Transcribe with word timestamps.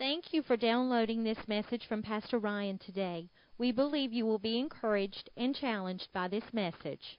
Thank 0.00 0.32
you 0.32 0.42
for 0.42 0.56
downloading 0.56 1.24
this 1.24 1.36
message 1.46 1.82
from 1.86 2.02
Pastor 2.02 2.38
Ryan 2.38 2.78
today. 2.78 3.28
We 3.58 3.70
believe 3.70 4.14
you 4.14 4.24
will 4.24 4.38
be 4.38 4.58
encouraged 4.58 5.28
and 5.36 5.54
challenged 5.54 6.08
by 6.14 6.26
this 6.26 6.42
message. 6.54 7.18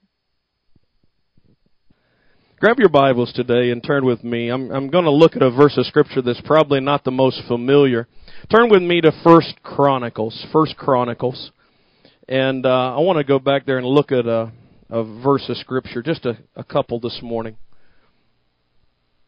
Grab 2.58 2.80
your 2.80 2.88
Bibles 2.88 3.32
today 3.34 3.70
and 3.70 3.84
turn 3.84 4.04
with 4.04 4.24
me. 4.24 4.48
I'm, 4.48 4.72
I'm 4.72 4.90
going 4.90 5.04
to 5.04 5.12
look 5.12 5.36
at 5.36 5.42
a 5.42 5.50
verse 5.52 5.78
of 5.78 5.86
Scripture 5.86 6.22
that's 6.22 6.40
probably 6.40 6.80
not 6.80 7.04
the 7.04 7.12
most 7.12 7.40
familiar. 7.46 8.08
Turn 8.50 8.68
with 8.68 8.82
me 8.82 9.00
to 9.00 9.12
First 9.22 9.62
Chronicles. 9.62 10.44
First 10.52 10.76
Chronicles. 10.76 11.52
And 12.28 12.66
uh, 12.66 12.96
I 12.96 12.98
want 12.98 13.18
to 13.18 13.24
go 13.24 13.38
back 13.38 13.64
there 13.64 13.78
and 13.78 13.86
look 13.86 14.10
at 14.10 14.26
a, 14.26 14.50
a 14.90 15.22
verse 15.22 15.48
of 15.48 15.56
Scripture, 15.58 16.02
just 16.02 16.26
a, 16.26 16.36
a 16.56 16.64
couple 16.64 16.98
this 16.98 17.20
morning. 17.22 17.58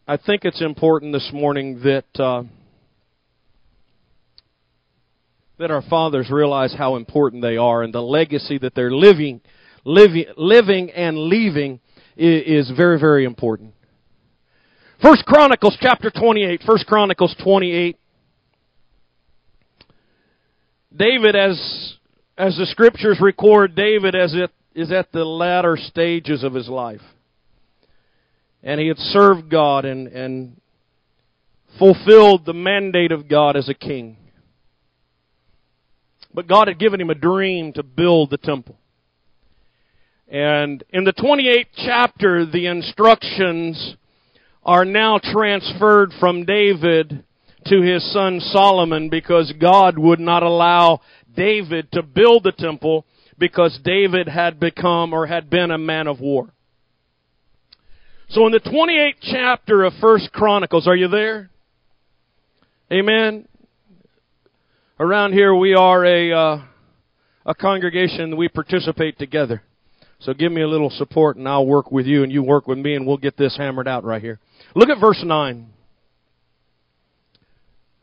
I 0.08 0.16
think 0.16 0.44
it's 0.44 0.60
important 0.60 1.12
this 1.12 1.30
morning 1.32 1.82
that 1.84 2.20
uh, 2.20 2.42
that 5.58 5.70
our 5.70 5.82
fathers 5.82 6.30
realize 6.30 6.74
how 6.76 6.96
important 6.96 7.42
they 7.42 7.56
are 7.56 7.82
and 7.82 7.94
the 7.94 8.02
legacy 8.02 8.58
that 8.58 8.74
they're 8.74 8.90
living, 8.90 9.40
living, 9.84 10.26
living 10.36 10.90
and 10.90 11.16
leaving 11.16 11.80
is, 12.16 12.68
is 12.70 12.76
very, 12.76 12.98
very 12.98 13.24
important. 13.24 13.72
First 15.00 15.24
Chronicles 15.26 15.76
chapter 15.80 16.10
28. 16.10 16.62
First 16.66 16.86
Chronicles 16.86 17.34
28. 17.42 17.98
David, 20.96 21.36
as, 21.36 21.94
as 22.38 22.56
the 22.56 22.66
scriptures 22.66 23.18
record, 23.20 23.74
David 23.74 24.14
as 24.14 24.34
it 24.34 24.50
is 24.74 24.90
at 24.92 25.12
the 25.12 25.24
latter 25.24 25.76
stages 25.76 26.42
of 26.42 26.54
his 26.54 26.68
life. 26.68 27.00
And 28.62 28.80
he 28.80 28.88
had 28.88 28.98
served 28.98 29.50
God 29.50 29.84
and, 29.84 30.08
and 30.08 30.60
fulfilled 31.78 32.46
the 32.46 32.54
mandate 32.54 33.12
of 33.12 33.28
God 33.28 33.56
as 33.56 33.68
a 33.68 33.74
king. 33.74 34.16
But 36.34 36.48
God 36.48 36.66
had 36.66 36.80
given 36.80 37.00
him 37.00 37.10
a 37.10 37.14
dream 37.14 37.72
to 37.74 37.82
build 37.84 38.30
the 38.30 38.38
temple. 38.38 38.76
And 40.28 40.82
in 40.90 41.04
the 41.04 41.12
28th 41.12 41.66
chapter, 41.76 42.44
the 42.44 42.66
instructions 42.66 43.96
are 44.64 44.84
now 44.84 45.18
transferred 45.22 46.12
from 46.18 46.44
David 46.44 47.22
to 47.66 47.82
his 47.82 48.12
son 48.12 48.40
Solomon 48.40 49.10
because 49.10 49.52
God 49.60 49.98
would 49.98 50.20
not 50.20 50.42
allow 50.42 51.00
David 51.36 51.92
to 51.92 52.02
build 52.02 52.42
the 52.42 52.52
temple 52.52 53.06
because 53.38 53.78
David 53.84 54.28
had 54.28 54.58
become 54.58 55.12
or 55.12 55.26
had 55.26 55.50
been 55.50 55.70
a 55.70 55.78
man 55.78 56.06
of 56.06 56.20
war. 56.20 56.48
So 58.28 58.46
in 58.46 58.52
the 58.52 58.60
28th 58.60 59.14
chapter 59.20 59.84
of 59.84 59.92
First 60.00 60.32
Chronicles, 60.32 60.88
are 60.88 60.96
you 60.96 61.08
there? 61.08 61.50
Amen. 62.90 63.46
Around 65.00 65.32
here, 65.32 65.52
we 65.52 65.74
are 65.74 66.04
a 66.04 66.32
uh, 66.32 66.62
a 67.44 67.54
congregation. 67.56 68.36
We 68.36 68.48
participate 68.48 69.18
together. 69.18 69.60
So 70.20 70.32
give 70.32 70.52
me 70.52 70.62
a 70.62 70.68
little 70.68 70.88
support, 70.88 71.36
and 71.36 71.48
I'll 71.48 71.66
work 71.66 71.90
with 71.90 72.06
you, 72.06 72.22
and 72.22 72.30
you 72.30 72.44
work 72.44 72.68
with 72.68 72.78
me, 72.78 72.94
and 72.94 73.04
we'll 73.04 73.16
get 73.16 73.36
this 73.36 73.56
hammered 73.56 73.88
out 73.88 74.04
right 74.04 74.22
here. 74.22 74.38
Look 74.76 74.88
at 74.88 75.00
verse 75.00 75.20
nine. 75.24 75.70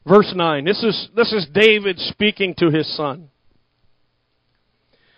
Verse 0.06 0.33
nine. 0.36 0.66
This 0.66 0.83
is 0.83 1.08
this 1.16 1.31
is 1.31 1.48
David 1.53 1.98
speaking 1.98 2.56
to 2.58 2.70
his 2.70 2.94
son. 2.98 3.30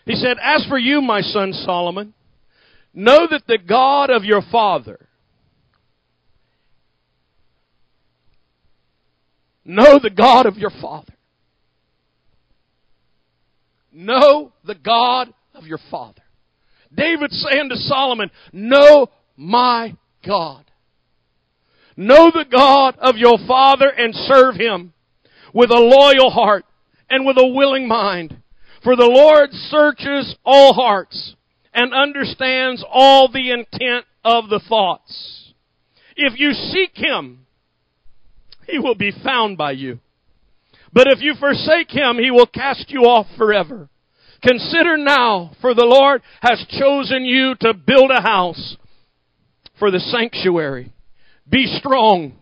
He 0.05 0.13
said, 0.13 0.37
"As 0.43 0.63
for 0.69 0.77
you, 0.77 1.01
my 1.01 1.21
son 1.21 1.53
Solomon, 1.53 2.13
know 2.93 3.25
that 3.31 3.47
the 3.47 3.57
God 3.57 4.11
of 4.11 4.23
your 4.23 4.43
father." 4.51 5.07
Know 9.65 9.97
the 9.97 10.09
God 10.09 10.45
of 10.45 10.57
your 10.57 10.71
father 10.81 11.12
Know 13.93 14.51
the 14.65 14.75
God 14.75 15.33
of 15.53 15.65
your 15.65 15.79
father. 15.91 16.21
David 16.93 17.31
saying 17.31 17.69
to 17.69 17.75
Solomon, 17.77 18.29
Know 18.51 19.07
my 19.37 19.95
God. 20.25 20.65
Know 21.95 22.31
the 22.31 22.45
God 22.49 22.97
of 22.99 23.17
your 23.17 23.37
father 23.47 23.87
and 23.87 24.13
serve 24.15 24.55
him 24.55 24.93
with 25.53 25.69
a 25.69 25.75
loyal 25.75 26.31
heart 26.31 26.65
and 27.09 27.25
with 27.25 27.37
a 27.37 27.47
willing 27.47 27.87
mind. 27.87 28.37
For 28.83 28.95
the 28.95 29.05
Lord 29.05 29.51
searches 29.51 30.35
all 30.43 30.73
hearts 30.73 31.35
and 31.73 31.93
understands 31.93 32.83
all 32.89 33.31
the 33.31 33.51
intent 33.51 34.05
of 34.25 34.49
the 34.49 34.61
thoughts. 34.67 35.53
If 36.15 36.39
you 36.39 36.53
seek 36.53 36.91
him, 36.95 37.45
he 38.67 38.79
will 38.79 38.95
be 38.95 39.11
found 39.23 39.57
by 39.57 39.71
you. 39.71 39.99
But 40.93 41.07
if 41.07 41.21
you 41.21 41.33
forsake 41.39 41.89
him, 41.89 42.17
he 42.17 42.29
will 42.29 42.45
cast 42.45 42.89
you 42.89 43.01
off 43.01 43.25
forever. 43.35 43.89
Consider 44.43 44.97
now, 44.97 45.51
for 45.59 45.73
the 45.73 45.85
Lord 45.85 46.21
has 46.41 46.63
chosen 46.69 47.25
you 47.25 47.55
to 47.61 47.73
build 47.73 48.11
a 48.11 48.21
house 48.21 48.77
for 49.79 49.89
the 49.89 49.99
sanctuary. 49.99 50.93
Be 51.49 51.65
strong 51.65 52.33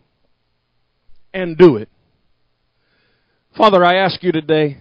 and 1.34 1.57
do 1.57 1.78
it. 1.78 1.89
Father, 3.57 3.85
I 3.85 3.95
ask 3.95 4.22
you 4.23 4.31
today 4.31 4.78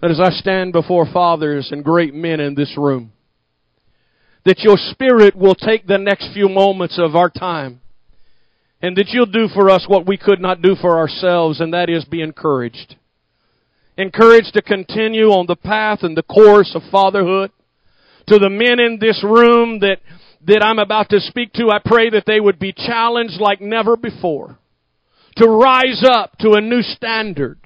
that 0.00 0.10
as 0.10 0.20
I 0.20 0.30
stand 0.30 0.72
before 0.72 1.06
fathers 1.12 1.68
and 1.70 1.84
great 1.84 2.14
men 2.14 2.40
in 2.40 2.54
this 2.54 2.74
room, 2.76 3.12
that 4.44 4.60
your 4.60 4.76
Spirit 4.76 5.36
will 5.36 5.54
take 5.54 5.86
the 5.86 5.98
next 5.98 6.32
few 6.32 6.48
moments 6.48 6.98
of 6.98 7.14
our 7.14 7.28
time 7.28 7.79
and 8.82 8.96
that 8.96 9.08
you'll 9.10 9.26
do 9.26 9.48
for 9.52 9.70
us 9.70 9.84
what 9.86 10.06
we 10.06 10.16
could 10.16 10.40
not 10.40 10.62
do 10.62 10.74
for 10.74 10.98
ourselves, 10.98 11.60
and 11.60 11.74
that 11.74 11.90
is 11.90 12.04
be 12.04 12.22
encouraged. 12.22 12.96
Encouraged 13.96 14.54
to 14.54 14.62
continue 14.62 15.26
on 15.26 15.46
the 15.46 15.56
path 15.56 15.98
and 16.02 16.16
the 16.16 16.22
course 16.22 16.72
of 16.74 16.82
fatherhood. 16.90 17.50
To 18.28 18.38
the 18.38 18.48
men 18.48 18.80
in 18.80 18.98
this 18.98 19.22
room 19.22 19.80
that, 19.80 19.98
that 20.46 20.62
I'm 20.64 20.78
about 20.78 21.10
to 21.10 21.20
speak 21.20 21.52
to, 21.54 21.70
I 21.70 21.80
pray 21.84 22.10
that 22.10 22.24
they 22.26 22.40
would 22.40 22.58
be 22.58 22.72
challenged 22.72 23.40
like 23.40 23.60
never 23.60 23.96
before. 23.96 24.58
To 25.36 25.48
rise 25.48 26.02
up 26.08 26.38
to 26.38 26.52
a 26.52 26.60
new 26.60 26.80
standard. 26.80 27.58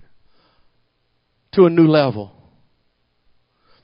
To 1.52 1.66
a 1.66 1.70
new 1.70 1.86
level. 1.86 2.32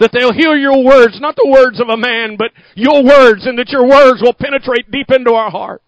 That 0.00 0.10
they'll 0.12 0.32
hear 0.32 0.56
your 0.56 0.82
words, 0.82 1.20
not 1.20 1.36
the 1.36 1.48
words 1.48 1.80
of 1.80 1.88
a 1.88 1.96
man, 1.96 2.36
but 2.36 2.50
your 2.74 3.04
words, 3.04 3.46
and 3.46 3.58
that 3.58 3.68
your 3.68 3.86
words 3.86 4.20
will 4.22 4.32
penetrate 4.32 4.90
deep 4.90 5.10
into 5.10 5.32
our 5.32 5.50
heart. 5.50 5.82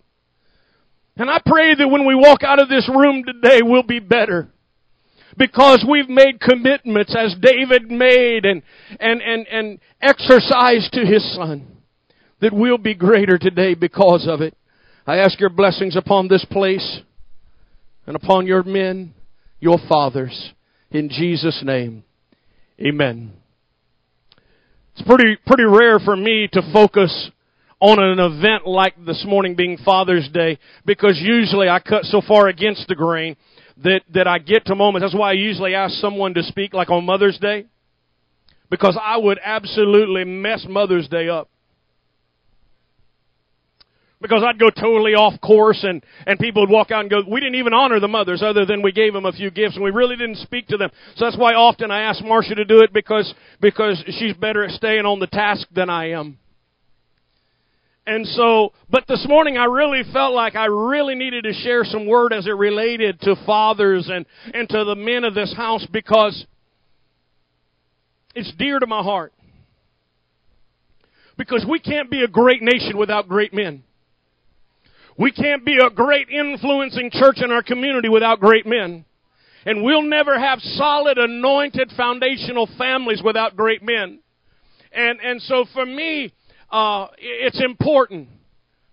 And 1.17 1.31
I 1.31 1.41
pray 1.45 1.75
that 1.75 1.89
when 1.89 2.07
we 2.07 2.15
walk 2.15 2.43
out 2.43 2.61
of 2.61 2.69
this 2.69 2.89
room 2.89 3.25
today, 3.25 3.61
we'll 3.63 3.83
be 3.83 3.99
better. 4.01 4.49
Because 5.37 5.85
we've 5.89 6.09
made 6.09 6.41
commitments 6.41 7.15
as 7.17 7.35
David 7.41 7.91
made 7.91 8.45
and, 8.45 8.63
and, 9.01 9.23
and, 9.23 9.47
and 9.49 9.81
exercised 10.01 10.93
to 10.93 11.07
his 11.07 11.35
son. 11.35 11.67
That 12.41 12.53
we'll 12.53 12.79
be 12.79 12.95
greater 12.95 13.39
today 13.39 13.75
because 13.75 14.27
of 14.29 14.41
it. 14.41 14.57
I 15.07 15.19
ask 15.19 15.39
your 15.41 15.51
blessings 15.51 15.97
upon 15.97 16.29
this 16.29 16.45
place 16.51 17.01
and 18.07 18.17
upon 18.17 18.47
your 18.47 18.63
men, 18.63 19.15
your 19.61 19.79
fathers. 19.89 20.53
In 20.91 21.09
Jesus' 21.09 21.63
name. 21.65 22.05
Amen. 22.81 23.33
It's 24.95 25.07
pretty, 25.07 25.37
pretty 25.47 25.65
rare 25.65 25.99
for 25.99 26.17
me 26.17 26.49
to 26.53 26.63
focus 26.73 27.31
on 27.83 27.99
an 27.99 28.21
event 28.21 28.65
like 28.65 28.95
this 29.05 29.25
morning 29.27 29.57
being 29.57 29.77
Father's 29.77 30.29
Day 30.33 30.57
because 30.87 31.19
usually 31.21 31.69
I 31.69 31.81
cut 31.81 32.05
so 32.05 32.23
far 32.27 32.47
against 32.47 32.87
the 32.87 32.95
grain 32.95 33.37
that, 33.83 34.03
that 34.15 34.29
I 34.29 34.39
get 34.39 34.67
to 34.67 34.77
moments. 34.77 35.05
That's 35.05 35.19
why 35.19 35.31
I 35.31 35.33
usually 35.33 35.75
ask 35.75 35.95
someone 35.95 36.33
to 36.35 36.45
speak 36.45 36.75
like 36.75 36.91
on 36.91 37.05
Mother's 37.05 37.39
Day 37.39 37.67
because 38.71 38.97
I 39.03 39.17
would 39.17 39.41
absolutely 39.43 40.23
mess 40.23 40.65
Mother's 40.69 41.09
Day 41.09 41.29
up. 41.29 41.51
Because 44.21 44.45
I'd 44.47 44.61
go 44.61 44.71
totally 44.71 45.15
off 45.15 45.41
course 45.41 45.83
and, 45.83 46.05
and 46.25 46.39
people 46.39 46.63
would 46.63 46.71
walk 46.71 46.93
out 46.93 47.01
and 47.01 47.11
go, 47.11 47.23
we 47.29 47.41
didn't 47.41 47.57
even 47.57 47.75
honor 47.75 47.99
the 47.99 48.07
mothers 48.07 48.45
other 48.45 48.65
than 48.65 48.83
we 48.83 48.93
gave 48.93 49.13
them 49.13 49.27
a 49.27 49.33
few 49.33 49.51
gifts 49.51 49.75
and 49.75 49.83
we 49.83 49.91
really 49.91 50.15
didn't 50.15 50.37
speak 50.37 50.69
to 50.69 50.77
them. 50.77 50.91
So 51.17 51.25
that's 51.25 51.37
why 51.37 51.55
often 51.55 51.91
I 51.91 52.03
ask 52.03 52.25
Marcia 52.25 52.55
to 52.55 52.65
do 52.65 52.79
it 52.83 52.93
because, 52.93 53.35
because 53.61 54.01
she's 54.21 54.35
better 54.35 54.63
at 54.63 54.71
staying 54.71 55.05
on 55.05 55.19
the 55.19 55.27
task 55.27 55.67
than 55.75 55.91
I 55.91 56.11
am. 56.11 56.39
And 58.07 58.27
so, 58.27 58.73
but 58.91 59.05
this 59.07 59.25
morning 59.29 59.57
I 59.57 59.67
really 59.67 60.03
felt 60.13 60.35
like 60.35 60.57
I 60.57 60.67
really 60.67 61.15
needed 61.15 61.45
to 61.45 61.53
share 61.53 61.85
some 61.85 62.07
word 62.07 62.33
as 62.33 62.47
it 62.47 62.57
related 62.57 63.21
to 63.21 63.37
fathers 63.47 64.11
and, 64.13 64.27
and 64.53 64.69
to 64.69 64.85
the 64.85 64.97
men 64.97 65.23
of 65.23 65.35
this 65.35 65.55
house 65.57 65.87
because 65.93 66.45
it's 68.35 68.53
dear 68.59 68.81
to 68.81 68.87
my 68.87 69.03
heart. 69.03 69.33
Because 71.39 71.65
we 71.69 71.79
can't 71.79 72.11
be 72.11 72.23
a 72.25 72.29
great 72.29 72.61
nation 72.61 72.99
without 72.99 73.29
great 73.29 73.55
men. 73.55 73.85
We 75.17 75.31
can't 75.31 75.65
be 75.65 75.79
a 75.79 75.91
great 75.91 76.29
influencing 76.29 77.11
church 77.13 77.39
in 77.43 77.53
our 77.53 77.63
community 77.63 78.09
without 78.09 78.41
great 78.41 78.67
men. 78.67 79.05
And 79.65 79.85
we'll 79.85 80.03
never 80.03 80.39
have 80.39 80.61
solid, 80.61 81.19
anointed, 81.19 81.93
foundational 81.97 82.69
families 82.77 83.23
without 83.25 83.57
great 83.57 83.83
men. 83.83 84.19
And, 84.93 85.21
and 85.21 85.41
so 85.43 85.65
for 85.73 85.87
me, 85.87 86.33
uh, 86.73 87.09
it's 87.19 87.63
important, 87.63 88.29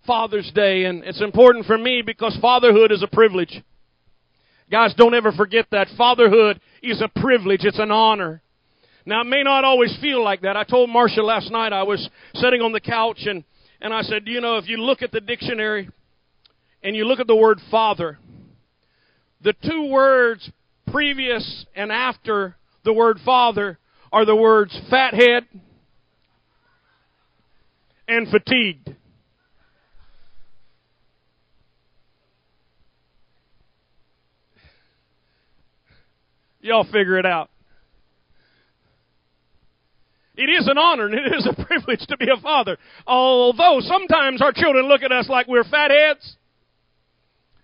Father's 0.05 0.51
Day, 0.53 0.83
and 0.83 1.03
it's 1.05 1.21
important 1.21 1.65
for 1.65 1.77
me 1.77 2.03
because 2.05 2.37
fatherhood 2.41 2.91
is 2.91 3.01
a 3.01 3.07
privilege. 3.07 3.63
Guys, 4.69 4.93
don't 4.97 5.15
ever 5.15 5.31
forget 5.31 5.65
that. 5.71 5.87
Fatherhood 5.97 6.59
is 6.83 7.01
a 7.01 7.07
privilege. 7.19 7.61
It's 7.63 7.79
an 7.79 7.89
honor. 7.89 8.41
Now, 9.05 9.21
it 9.21 9.27
may 9.27 9.43
not 9.43 9.63
always 9.63 9.97
feel 10.01 10.21
like 10.23 10.41
that. 10.41 10.57
I 10.57 10.65
told 10.65 10.89
Marcia 10.89 11.23
last 11.23 11.51
night 11.51 11.71
I 11.71 11.83
was 11.83 12.09
sitting 12.35 12.61
on 12.61 12.73
the 12.73 12.81
couch 12.81 13.21
and, 13.25 13.45
and 13.79 13.93
I 13.93 14.01
said, 14.01 14.23
you 14.25 14.41
know, 14.41 14.57
if 14.57 14.67
you 14.67 14.77
look 14.77 15.01
at 15.01 15.11
the 15.11 15.21
dictionary 15.21 15.89
and 16.83 16.95
you 16.95 17.05
look 17.05 17.19
at 17.19 17.27
the 17.27 17.35
word 17.35 17.59
father, 17.71 18.19
the 19.41 19.53
two 19.63 19.89
words 19.89 20.51
previous 20.91 21.65
and 21.75 21.91
after 21.91 22.57
the 22.83 22.93
word 22.93 23.19
father 23.23 23.79
are 24.11 24.25
the 24.25 24.35
words 24.35 24.77
fathead 24.89 25.45
and 28.09 28.27
fatigued. 28.27 28.95
Y'all 36.61 36.83
figure 36.83 37.17
it 37.17 37.25
out. 37.25 37.49
It 40.35 40.49
is 40.49 40.67
an 40.67 40.77
honor 40.77 41.05
and 41.05 41.13
it 41.13 41.33
is 41.37 41.47
a 41.47 41.65
privilege 41.65 42.05
to 42.07 42.17
be 42.17 42.27
a 42.35 42.41
father. 42.41 42.77
Although 43.05 43.79
sometimes 43.81 44.41
our 44.41 44.53
children 44.53 44.87
look 44.87 45.03
at 45.03 45.11
us 45.11 45.29
like 45.29 45.47
we're 45.47 45.63
fatheads 45.63 46.35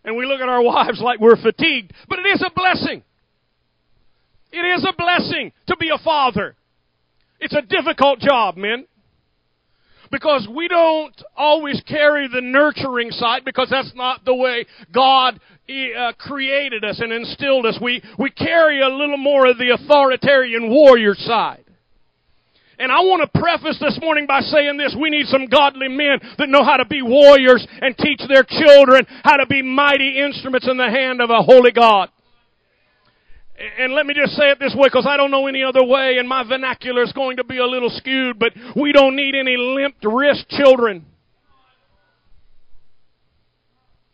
and 0.04 0.16
we 0.16 0.26
look 0.26 0.42
at 0.42 0.48
our 0.48 0.62
wives 0.64 1.02
like 1.02 1.20
we're 1.20 1.42
fatigued. 1.42 1.92
But 2.08 2.20
it 2.20 2.28
is 2.28 2.44
a 2.46 2.52
blessing. 2.56 3.04
It 4.52 4.78
is 4.78 4.86
a 4.88 4.94
blessing 4.96 5.52
to 5.68 5.76
be 5.78 5.90
a 5.90 5.98
father. 5.98 6.56
It's 7.40 7.56
a 7.56 7.62
difficult 7.62 8.20
job, 8.20 8.58
men. 8.58 8.86
Because 10.12 10.48
we 10.54 10.68
don't 10.68 11.20
always 11.36 11.82
carry 11.88 12.28
the 12.28 12.42
nurturing 12.42 13.12
side 13.12 13.44
because 13.46 13.70
that's 13.70 13.94
not 13.96 14.24
the 14.26 14.36
way 14.36 14.66
God 14.94 15.40
uh, 15.68 16.14
created 16.20 16.84
us 16.84 17.00
and 17.00 17.12
instilled 17.12 17.66
us. 17.66 17.78
We, 17.82 18.02
we 18.20 18.30
carry 18.30 18.82
a 18.82 18.90
little 18.90 19.18
more 19.18 19.48
of 19.48 19.58
the 19.58 19.72
authoritarian 19.72 20.70
warrior 20.70 21.16
side. 21.16 21.66
And 22.78 22.92
I 22.92 23.00
want 23.00 23.24
to 23.24 23.40
preface 23.40 23.80
this 23.80 23.98
morning 24.02 24.28
by 24.28 24.42
saying 24.42 24.78
this. 24.78 24.96
We 25.00 25.10
need 25.10 25.28
some 25.28 25.46
godly 25.46 25.88
men 25.88 26.20
that 26.38 26.50
know 26.50 26.64
how 26.64 26.78
to 26.78 26.86
be 26.86 27.02
warriors 27.02 27.66
and 27.82 27.98
teach 27.98 28.22
their 28.28 28.44
children 28.44 29.06
how 29.24 29.38
to 29.38 29.46
be 29.46 29.62
mighty 29.62 30.20
instruments 30.20 30.68
in 30.70 30.78
the 30.78 30.90
hand 30.90 31.22
of 31.22 31.30
a 31.30 31.42
holy 31.42 31.72
God. 31.72 32.10
And 33.58 33.94
let 33.94 34.06
me 34.06 34.14
just 34.14 34.34
say 34.34 34.50
it 34.50 34.60
this 34.60 34.76
way 34.76 34.88
because 34.88 35.08
I 35.08 35.16
don't 35.16 35.32
know 35.32 35.48
any 35.48 35.64
other 35.64 35.84
way 35.84 36.18
and 36.20 36.28
my 36.28 36.44
vernacular 36.44 37.04
is 37.04 37.14
going 37.14 37.38
to 37.38 37.44
be 37.44 37.58
a 37.58 37.66
little 37.66 37.90
skewed, 37.90 38.38
but 38.38 38.52
we 38.76 38.92
don't 38.92 39.16
need 39.16 39.34
any 39.34 39.56
limp 39.56 39.96
wrist 40.04 40.50
children. 40.50 41.06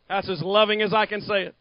That's 0.08 0.30
as 0.30 0.42
loving 0.42 0.82
as 0.82 0.94
I 0.94 1.06
can 1.06 1.22
say 1.22 1.44
it. 1.44 1.56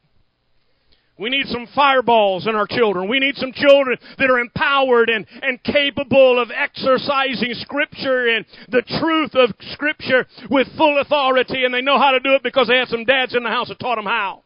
We 1.21 1.29
need 1.29 1.47
some 1.47 1.69
fireballs 1.75 2.47
in 2.47 2.55
our 2.55 2.67
children. 2.67 3.09
We 3.09 3.19
need 3.19 3.37
some 3.37 3.53
children 3.53 3.99
that 4.17 4.31
are 4.31 4.41
empowered 4.41 5.11
and, 5.11 5.27
and 5.43 5.63
capable 5.63 6.41
of 6.41 6.51
exercising 6.51 7.53
Scripture 7.55 8.27
and 8.29 8.47
the 8.71 8.81
truth 8.81 9.35
of 9.35 9.55
Scripture 9.73 10.27
with 10.51 10.67
full 10.79 10.99
authority, 10.99 11.65
and 11.65 11.75
they 11.75 11.83
know 11.83 11.99
how 11.99 12.13
to 12.13 12.21
do 12.21 12.33
it 12.33 12.43
because 12.43 12.69
they 12.69 12.79
had 12.79 12.89
some 12.89 13.05
dads 13.05 13.37
in 13.37 13.43
the 13.43 13.51
house 13.51 13.69
that 13.69 13.79
taught 13.79 13.97
them 13.97 14.07
how. 14.07 14.45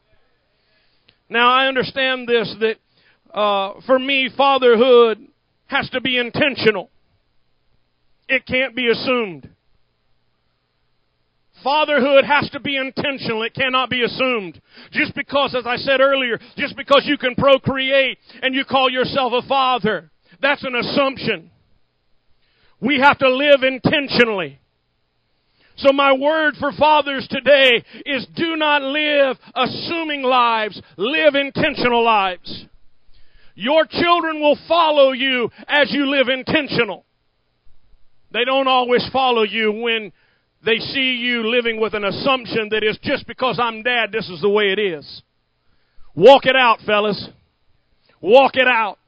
Now, 1.29 1.49
I 1.49 1.69
understand 1.69 2.29
this 2.29 2.53
that 2.59 2.79
uh, 3.35 3.81
for 3.85 3.99
me, 3.99 4.31
fatherhood 4.37 5.19
has 5.67 5.91
to 5.91 6.01
be 6.01 6.19
intentional. 6.19 6.91
It 8.29 8.47
can't 8.47 8.75
be 8.77 8.89
assumed. 8.89 9.51
Fatherhood 11.63 12.25
has 12.25 12.49
to 12.51 12.61
be 12.61 12.77
intentional. 12.77 13.43
It 13.43 13.55
cannot 13.55 13.91
be 13.91 14.05
assumed. 14.05 14.61
Just 14.93 15.15
because, 15.15 15.55
as 15.55 15.67
I 15.67 15.77
said 15.77 16.01
earlier, 16.01 16.39
just 16.57 16.77
because 16.77 17.03
you 17.07 17.19
can 17.19 17.35
procreate 17.35 18.19
and 18.43 18.55
you 18.55 18.65
call 18.65 18.91
yourself 18.91 19.33
a 19.33 19.47
father, 19.49 20.11
that's 20.41 20.63
an 20.63 20.75
assumption. 20.75 21.51
We 22.81 23.01
have 23.01 23.19
to 23.19 23.35
live 23.35 23.63
intentionally. 23.63 24.61
So 25.77 25.93
my 25.93 26.13
word 26.13 26.55
for 26.61 26.71
fathers 26.71 27.27
today 27.29 27.83
is 28.07 28.27
do 28.37 28.57
not 28.57 28.83
live 28.83 29.39
assuming 29.55 30.23
lives, 30.23 30.81
live 30.97 31.35
intentional 31.35 32.05
lives. 32.05 32.67
Your 33.55 33.87
children 33.87 34.41
will 34.41 34.59
follow 34.67 35.13
you 35.13 35.51
as 35.69 35.93
you 35.93 36.11
live 36.11 36.29
intentional. 36.29 37.05
They 38.33 38.45
don't 38.45 38.67
always 38.67 39.09
follow 39.13 39.43
you 39.43 39.71
when 39.73 40.13
they 40.65 40.79
see 40.79 41.15
you 41.15 41.49
living 41.49 41.81
with 41.81 41.95
an 41.95 42.05
assumption 42.05 42.69
that 42.71 42.83
is 42.83 42.99
just 43.03 43.27
because 43.27 43.61
I'm 43.63 43.83
dad, 43.83 44.11
this 44.11 44.29
is 44.29 44.41
the 44.41 44.49
way 44.49 44.73
it 44.73 44.79
is. 44.79 45.23
Walk 46.17 46.47
it 46.47 46.57
out, 46.57 46.79
fellas. 46.85 47.29
Walk 48.21 48.57
it 48.57 48.67
out. 48.67 48.99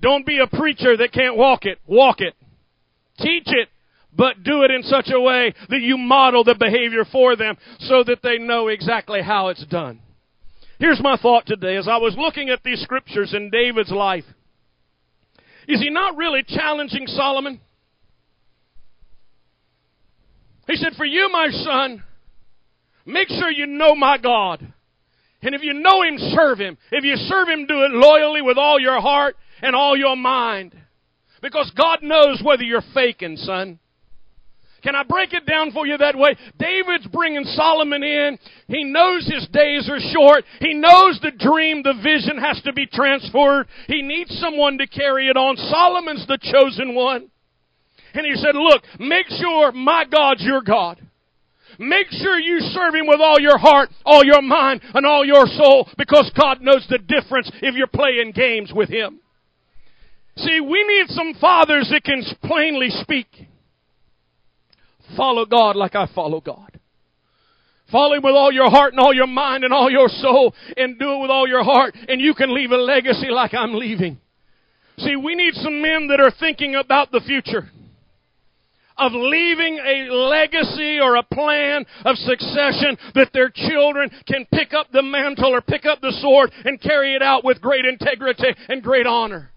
Don't 0.00 0.26
be 0.26 0.38
a 0.38 0.46
preacher 0.46 0.96
that 0.96 1.12
can't 1.12 1.36
walk 1.36 1.64
it. 1.64 1.78
Walk 1.86 2.20
it. 2.20 2.34
Teach 3.18 3.46
it, 3.46 3.68
but 4.16 4.42
do 4.42 4.62
it 4.62 4.70
in 4.70 4.82
such 4.82 5.08
a 5.12 5.20
way 5.20 5.54
that 5.68 5.80
you 5.80 5.96
model 5.96 6.44
the 6.44 6.54
behavior 6.54 7.04
for 7.10 7.36
them 7.36 7.56
so 7.80 8.04
that 8.04 8.18
they 8.22 8.38
know 8.38 8.68
exactly 8.68 9.22
how 9.22 9.48
it's 9.48 9.64
done. 9.66 10.00
Here's 10.78 11.00
my 11.02 11.16
thought 11.16 11.46
today 11.46 11.76
as 11.76 11.88
I 11.88 11.96
was 11.96 12.14
looking 12.16 12.50
at 12.50 12.62
these 12.62 12.80
scriptures 12.80 13.34
in 13.34 13.50
David's 13.50 13.90
life. 13.90 14.24
Is 15.66 15.80
he 15.80 15.90
not 15.90 16.16
really 16.16 16.44
challenging 16.46 17.06
Solomon? 17.06 17.60
He 20.68 20.76
said, 20.76 20.92
For 20.96 21.04
you, 21.04 21.28
my 21.32 21.48
son, 21.50 22.04
make 23.04 23.28
sure 23.28 23.50
you 23.50 23.66
know 23.66 23.94
my 23.94 24.18
God. 24.18 24.72
And 25.42 25.54
if 25.54 25.62
you 25.62 25.72
know 25.74 26.02
Him, 26.02 26.18
serve 26.18 26.58
Him. 26.58 26.78
If 26.92 27.04
you 27.04 27.16
serve 27.16 27.48
Him, 27.48 27.66
do 27.66 27.84
it 27.84 27.90
loyally 27.92 28.42
with 28.42 28.58
all 28.58 28.80
your 28.80 29.00
heart 29.00 29.36
and 29.62 29.74
all 29.74 29.96
your 29.96 30.16
mind. 30.16 30.74
Because 31.40 31.70
God 31.76 32.00
knows 32.02 32.40
whether 32.42 32.62
you're 32.62 32.82
faking, 32.94 33.36
son. 33.36 33.78
Can 34.82 34.94
I 34.94 35.02
break 35.02 35.32
it 35.32 35.44
down 35.44 35.72
for 35.72 35.86
you 35.86 35.96
that 35.98 36.16
way? 36.16 36.36
David's 36.58 37.06
bringing 37.08 37.44
Solomon 37.44 38.02
in. 38.02 38.38
He 38.68 38.84
knows 38.84 39.26
his 39.26 39.46
days 39.48 39.88
are 39.90 39.98
short. 40.12 40.44
He 40.60 40.74
knows 40.74 41.18
the 41.20 41.32
dream, 41.32 41.82
the 41.82 42.00
vision 42.02 42.38
has 42.38 42.60
to 42.62 42.72
be 42.72 42.86
transferred. 42.86 43.66
He 43.86 44.02
needs 44.02 44.30
someone 44.38 44.78
to 44.78 44.86
carry 44.86 45.28
it 45.28 45.36
on. 45.36 45.56
Solomon's 45.56 46.26
the 46.26 46.38
chosen 46.40 46.94
one. 46.94 47.30
And 48.14 48.24
he 48.24 48.34
said, 48.36 48.54
look, 48.54 48.82
make 48.98 49.26
sure 49.28 49.72
my 49.72 50.04
God's 50.10 50.42
your 50.42 50.62
God. 50.62 51.00
Make 51.78 52.08
sure 52.10 52.38
you 52.38 52.58
serve 52.60 52.94
Him 52.94 53.06
with 53.06 53.20
all 53.20 53.38
your 53.38 53.58
heart, 53.58 53.90
all 54.04 54.24
your 54.24 54.42
mind, 54.42 54.80
and 54.94 55.06
all 55.06 55.24
your 55.24 55.46
soul 55.46 55.88
because 55.96 56.30
God 56.38 56.60
knows 56.60 56.84
the 56.90 56.98
difference 56.98 57.50
if 57.62 57.76
you're 57.76 57.86
playing 57.86 58.32
games 58.32 58.72
with 58.74 58.88
Him. 58.88 59.20
See, 60.36 60.60
we 60.60 60.84
need 60.84 61.08
some 61.08 61.34
fathers 61.40 61.88
that 61.92 62.04
can 62.04 62.22
plainly 62.42 62.90
speak. 62.90 63.26
Follow 65.16 65.46
God 65.46 65.76
like 65.76 65.94
I 65.94 66.06
follow 66.14 66.40
God. 66.40 66.78
Follow 67.90 68.14
Him 68.14 68.22
with 68.22 68.34
all 68.34 68.52
your 68.52 68.70
heart 68.70 68.92
and 68.92 69.00
all 69.00 69.14
your 69.14 69.26
mind 69.26 69.64
and 69.64 69.72
all 69.72 69.90
your 69.90 70.08
soul 70.08 70.54
and 70.76 70.98
do 70.98 71.12
it 71.12 71.22
with 71.22 71.30
all 71.30 71.48
your 71.48 71.64
heart 71.64 71.96
and 72.08 72.20
you 72.20 72.34
can 72.34 72.54
leave 72.54 72.70
a 72.70 72.76
legacy 72.76 73.28
like 73.30 73.54
I'm 73.54 73.74
leaving. 73.74 74.18
See, 74.98 75.16
we 75.16 75.34
need 75.34 75.54
some 75.54 75.80
men 75.80 76.08
that 76.08 76.20
are 76.20 76.32
thinking 76.38 76.74
about 76.74 77.10
the 77.12 77.20
future 77.20 77.70
of 78.98 79.12
leaving 79.12 79.78
a 79.78 80.12
legacy 80.12 80.98
or 81.00 81.16
a 81.16 81.22
plan 81.22 81.86
of 82.04 82.16
succession 82.16 82.98
that 83.14 83.30
their 83.32 83.48
children 83.48 84.10
can 84.26 84.44
pick 84.52 84.74
up 84.74 84.88
the 84.92 85.02
mantle 85.02 85.54
or 85.54 85.60
pick 85.60 85.86
up 85.86 86.00
the 86.00 86.12
sword 86.20 86.50
and 86.64 86.80
carry 86.80 87.14
it 87.14 87.22
out 87.22 87.44
with 87.44 87.60
great 87.60 87.84
integrity 87.84 88.48
and 88.68 88.82
great 88.82 89.06
honor. 89.06 89.52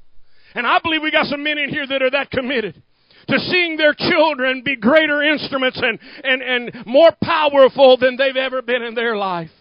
And 0.54 0.68
I 0.68 0.78
believe 0.84 1.02
we 1.02 1.12
got 1.12 1.26
some 1.26 1.44
men 1.44 1.58
in 1.58 1.70
here 1.70 1.88
that 1.88 2.04
are 2.04 2.12
that 2.12 2.30
committed 2.30 2.82
to 3.28 3.40
seeing 3.40 3.78
their 3.78 3.94
children 3.94 4.62
be 4.64 4.76
greater 4.76 5.22
instruments 5.22 5.80
and, 5.82 6.00
and, 6.24 6.42
and 6.42 6.86
more 6.86 7.12
powerful 7.24 7.98
than 7.98 8.18
they've 8.18 8.36
ever 8.36 8.62
been 8.62 8.82
in 8.82 8.96
their 8.96 9.16
life. 9.16 9.52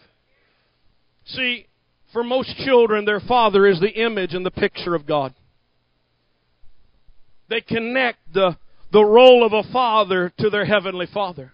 See, 1.27 1.67
for 2.13 2.25
most 2.25 2.57
children, 2.65 3.05
their 3.05 3.21
father 3.21 3.67
is 3.67 3.81
the 3.81 4.03
image 4.03 4.35
and 4.35 4.45
the 4.45 4.51
picture 4.51 4.95
of 4.95 5.07
God. 5.07 5.35
They 7.49 7.61
connect 7.61 8.19
the 8.33 8.57
the 8.93 9.05
role 9.05 9.45
of 9.45 9.53
a 9.53 9.71
father 9.73 10.33
to 10.39 10.51
their 10.51 10.65
heavenly 10.65 11.07
father. 11.13 11.53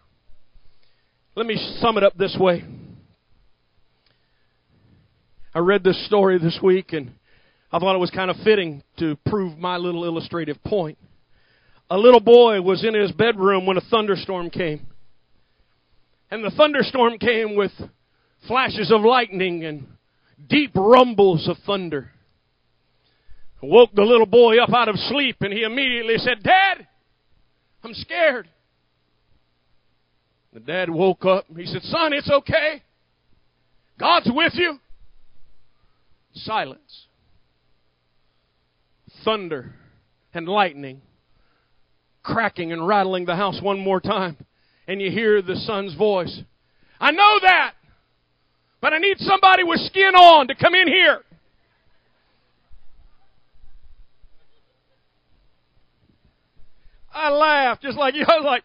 Let 1.34 1.46
me 1.46 1.56
sum 1.80 1.98
it 1.98 2.04
up 2.04 2.16
this 2.16 2.36
way. 2.38 2.64
I 5.54 5.58
read 5.58 5.84
this 5.84 6.06
story 6.06 6.38
this 6.38 6.58
week 6.62 6.92
and 6.92 7.12
I 7.70 7.78
thought 7.78 7.94
it 7.94 7.98
was 7.98 8.10
kind 8.10 8.30
of 8.30 8.36
fitting 8.38 8.82
to 8.98 9.16
prove 9.26 9.58
my 9.58 9.76
little 9.76 10.04
illustrative 10.04 10.62
point. 10.64 10.98
A 11.88 11.96
little 11.96 12.20
boy 12.20 12.60
was 12.60 12.84
in 12.84 12.94
his 12.94 13.12
bedroom 13.12 13.66
when 13.66 13.76
a 13.76 13.80
thunderstorm 13.80 14.50
came. 14.50 14.86
And 16.30 16.44
the 16.44 16.50
thunderstorm 16.50 17.18
came 17.18 17.54
with 17.54 17.70
flashes 18.48 18.90
of 18.92 19.02
lightning 19.02 19.64
and 19.64 19.86
deep 20.48 20.72
rumbles 20.74 21.48
of 21.48 21.56
thunder. 21.64 22.10
Woke 23.62 23.90
the 23.94 24.02
little 24.02 24.26
boy 24.26 24.58
up 24.58 24.70
out 24.72 24.88
of 24.88 24.96
sleep 24.96 25.36
and 25.40 25.52
he 25.52 25.62
immediately 25.62 26.18
said, 26.18 26.42
Dad, 26.42 26.86
I'm 27.82 27.94
scared. 27.94 28.48
The 30.52 30.60
dad 30.60 30.90
woke 30.90 31.24
up. 31.24 31.48
and 31.48 31.58
He 31.58 31.66
said, 31.66 31.82
Son, 31.82 32.12
it's 32.12 32.30
okay. 32.30 32.82
God's 33.98 34.30
with 34.32 34.52
you. 34.54 34.78
Silence. 36.34 37.06
Thunder 39.24 39.74
and 40.34 40.48
lightning 40.48 41.00
cracking 42.26 42.72
and 42.72 42.86
rattling 42.86 43.24
the 43.24 43.36
house 43.36 43.60
one 43.62 43.78
more 43.78 44.00
time. 44.00 44.36
And 44.88 45.00
you 45.00 45.10
hear 45.10 45.40
the 45.42 45.56
son's 45.56 45.94
voice. 45.94 46.42
I 47.00 47.12
know 47.12 47.38
that, 47.42 47.72
but 48.80 48.92
I 48.92 48.98
need 48.98 49.18
somebody 49.18 49.64
with 49.64 49.80
skin 49.80 50.14
on 50.14 50.48
to 50.48 50.54
come 50.54 50.74
in 50.74 50.88
here. 50.88 51.20
I 57.12 57.30
laughed 57.30 57.82
just 57.82 57.96
like 57.96 58.14
you. 58.14 58.24
I 58.28 58.36
was 58.36 58.44
like, 58.44 58.64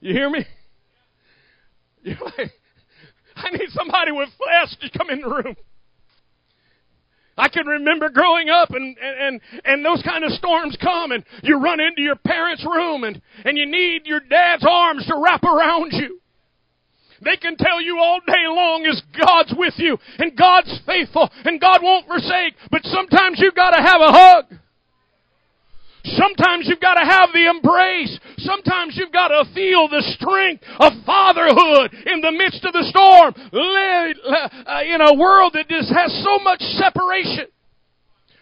you 0.00 0.12
hear 0.12 0.30
me? 0.30 0.46
You're 2.02 2.16
like, 2.38 2.52
I 3.36 3.50
need 3.50 3.70
somebody 3.70 4.12
with 4.12 4.28
flesh 4.38 4.76
to 4.80 4.98
come 4.98 5.10
in 5.10 5.20
the 5.20 5.28
room. 5.28 5.56
I 7.40 7.48
can 7.48 7.66
remember 7.66 8.10
growing 8.10 8.50
up 8.50 8.70
and, 8.70 8.96
and, 8.98 9.40
and 9.64 9.84
those 9.84 10.02
kind 10.02 10.24
of 10.24 10.32
storms 10.32 10.76
come 10.80 11.12
and 11.12 11.24
you 11.42 11.58
run 11.58 11.80
into 11.80 12.02
your 12.02 12.16
parents' 12.16 12.64
room 12.64 13.04
and, 13.04 13.20
and 13.44 13.56
you 13.56 13.64
need 13.64 14.02
your 14.04 14.20
dad's 14.20 14.64
arms 14.68 15.06
to 15.06 15.14
wrap 15.16 15.42
around 15.42 15.92
you. 15.92 16.20
They 17.22 17.36
can 17.36 17.56
tell 17.56 17.80
you 17.80 17.98
all 17.98 18.20
day 18.26 18.44
long 18.46 18.84
is 18.84 19.02
God's 19.18 19.54
with 19.56 19.74
you 19.78 19.96
and 20.18 20.36
God's 20.36 20.80
faithful 20.84 21.30
and 21.44 21.60
God 21.60 21.80
won't 21.82 22.06
forsake, 22.06 22.54
but 22.70 22.82
sometimes 22.84 23.38
you've 23.40 23.54
got 23.54 23.70
to 23.70 23.82
have 23.82 24.00
a 24.00 24.12
hug. 24.12 24.44
Sometimes 26.04 26.66
you've 26.66 26.80
got 26.80 26.94
to 26.94 27.04
have 27.04 27.30
the 27.32 27.48
embrace. 27.48 28.18
Sometimes 28.38 28.96
you've 28.96 29.12
got 29.12 29.28
to 29.28 29.44
feel 29.54 29.88
the 29.88 30.02
strength 30.16 30.64
of 30.80 30.92
fatherhood 31.04 31.92
in 32.06 32.20
the 32.20 32.32
midst 32.32 32.64
of 32.64 32.72
the 32.72 32.84
storm. 32.88 33.34
Uh, 33.36 34.80
in 34.86 35.00
a 35.00 35.14
world 35.14 35.52
that 35.54 35.68
just 35.68 35.92
has 35.92 36.12
so 36.24 36.42
much 36.42 36.60
separation. 36.80 37.46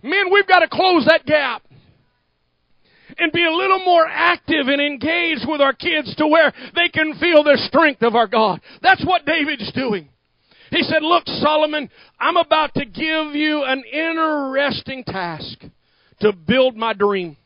Men, 0.03 0.33
we've 0.33 0.47
got 0.47 0.61
to 0.61 0.69
close 0.69 1.05
that 1.07 1.27
gap 1.27 1.62
and 3.19 3.33
be 3.33 3.45
a 3.45 3.50
little 3.50 3.81
more 3.81 4.07
active 4.07 4.69
and 4.69 4.81
engaged 4.81 5.45
with 5.49 5.61
our 5.61 5.73
kids 5.73 6.15
to 6.17 6.27
where 6.29 6.53
they 6.77 6.88
can 6.88 7.19
feel 7.19 7.43
the 7.43 7.59
strength 7.69 8.03
of 8.03 8.15
our 8.15 8.29
God. 8.29 8.61
That's 8.83 9.05
what 9.05 9.27
David's 9.27 9.73
doing. 9.73 10.09
He 10.71 10.83
said, 10.83 11.03
Look, 11.03 11.25
Solomon, 11.27 11.91
I'm 12.21 12.37
about 12.37 12.75
to 12.75 12.85
give 12.85 13.35
you 13.35 13.65
an 13.65 13.83
interesting 13.93 15.03
task 15.03 15.59
to 16.21 16.33
build 16.33 16.77
my 16.77 16.93
dream 16.93 17.37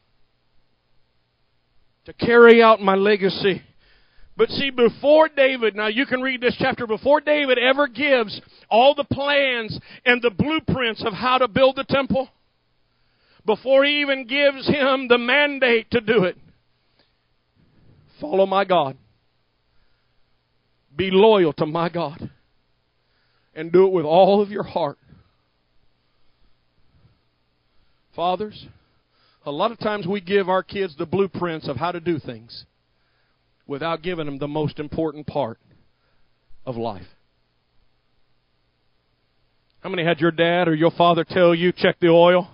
to 2.04 2.12
carry 2.12 2.62
out 2.62 2.80
my 2.80 2.94
legacy. 2.94 3.62
But 4.36 4.48
see, 4.48 4.70
before 4.70 5.28
David, 5.28 5.76
now 5.76 5.88
you 5.88 6.06
can 6.06 6.22
read 6.22 6.40
this 6.40 6.56
chapter, 6.58 6.86
before 6.86 7.20
David 7.20 7.58
ever 7.58 7.86
gives 7.86 8.40
all 8.70 8.94
the 8.94 9.04
plans 9.04 9.78
and 10.04 10.22
the 10.22 10.30
blueprints 10.30 11.04
of 11.06 11.12
how 11.12 11.38
to 11.38 11.48
build 11.48 11.76
the 11.76 11.84
temple, 11.84 12.28
before 13.44 13.84
he 13.84 14.00
even 14.00 14.26
gives 14.26 14.66
him 14.66 15.08
the 15.08 15.18
mandate 15.18 15.90
to 15.90 16.00
do 16.00 16.24
it, 16.24 16.36
follow 18.20 18.46
my 18.46 18.64
God. 18.64 18.96
Be 20.94 21.10
loyal 21.10 21.52
to 21.54 21.66
my 21.66 21.88
God. 21.88 22.30
And 23.54 23.70
do 23.70 23.86
it 23.86 23.92
with 23.92 24.06
all 24.06 24.40
of 24.40 24.50
your 24.50 24.62
heart. 24.62 24.96
Fathers, 28.16 28.66
a 29.44 29.50
lot 29.50 29.72
of 29.72 29.78
times 29.78 30.06
we 30.06 30.20
give 30.20 30.48
our 30.48 30.62
kids 30.62 30.96
the 30.96 31.06
blueprints 31.06 31.68
of 31.68 31.76
how 31.76 31.92
to 31.92 32.00
do 32.00 32.18
things 32.18 32.64
without 33.66 34.02
giving 34.02 34.26
them 34.26 34.38
the 34.38 34.48
most 34.48 34.78
important 34.78 35.26
part 35.26 35.58
of 36.64 36.76
life. 36.76 37.06
How 39.80 39.90
many 39.90 40.04
had 40.04 40.20
your 40.20 40.30
dad 40.30 40.68
or 40.68 40.74
your 40.74 40.92
father 40.92 41.24
tell 41.24 41.54
you, 41.54 41.72
check 41.72 41.98
the 42.00 42.08
oil? 42.08 42.48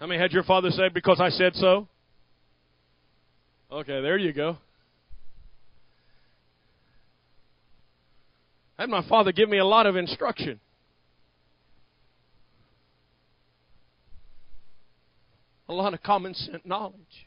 How 0.00 0.06
many 0.06 0.20
had 0.20 0.32
your 0.32 0.44
father 0.44 0.70
say, 0.70 0.88
because 0.92 1.20
I 1.20 1.28
said 1.30 1.54
so? 1.54 1.88
Okay, 3.70 4.00
there 4.00 4.16
you 4.16 4.32
go. 4.32 4.56
I 8.78 8.82
had 8.82 8.90
my 8.90 9.06
father 9.08 9.32
give 9.32 9.48
me 9.48 9.58
a 9.58 9.64
lot 9.64 9.86
of 9.86 9.96
instruction. 9.96 10.60
A 15.68 15.72
lot 15.72 15.94
of 15.94 16.02
common 16.02 16.34
sense 16.34 16.62
knowledge. 16.64 17.26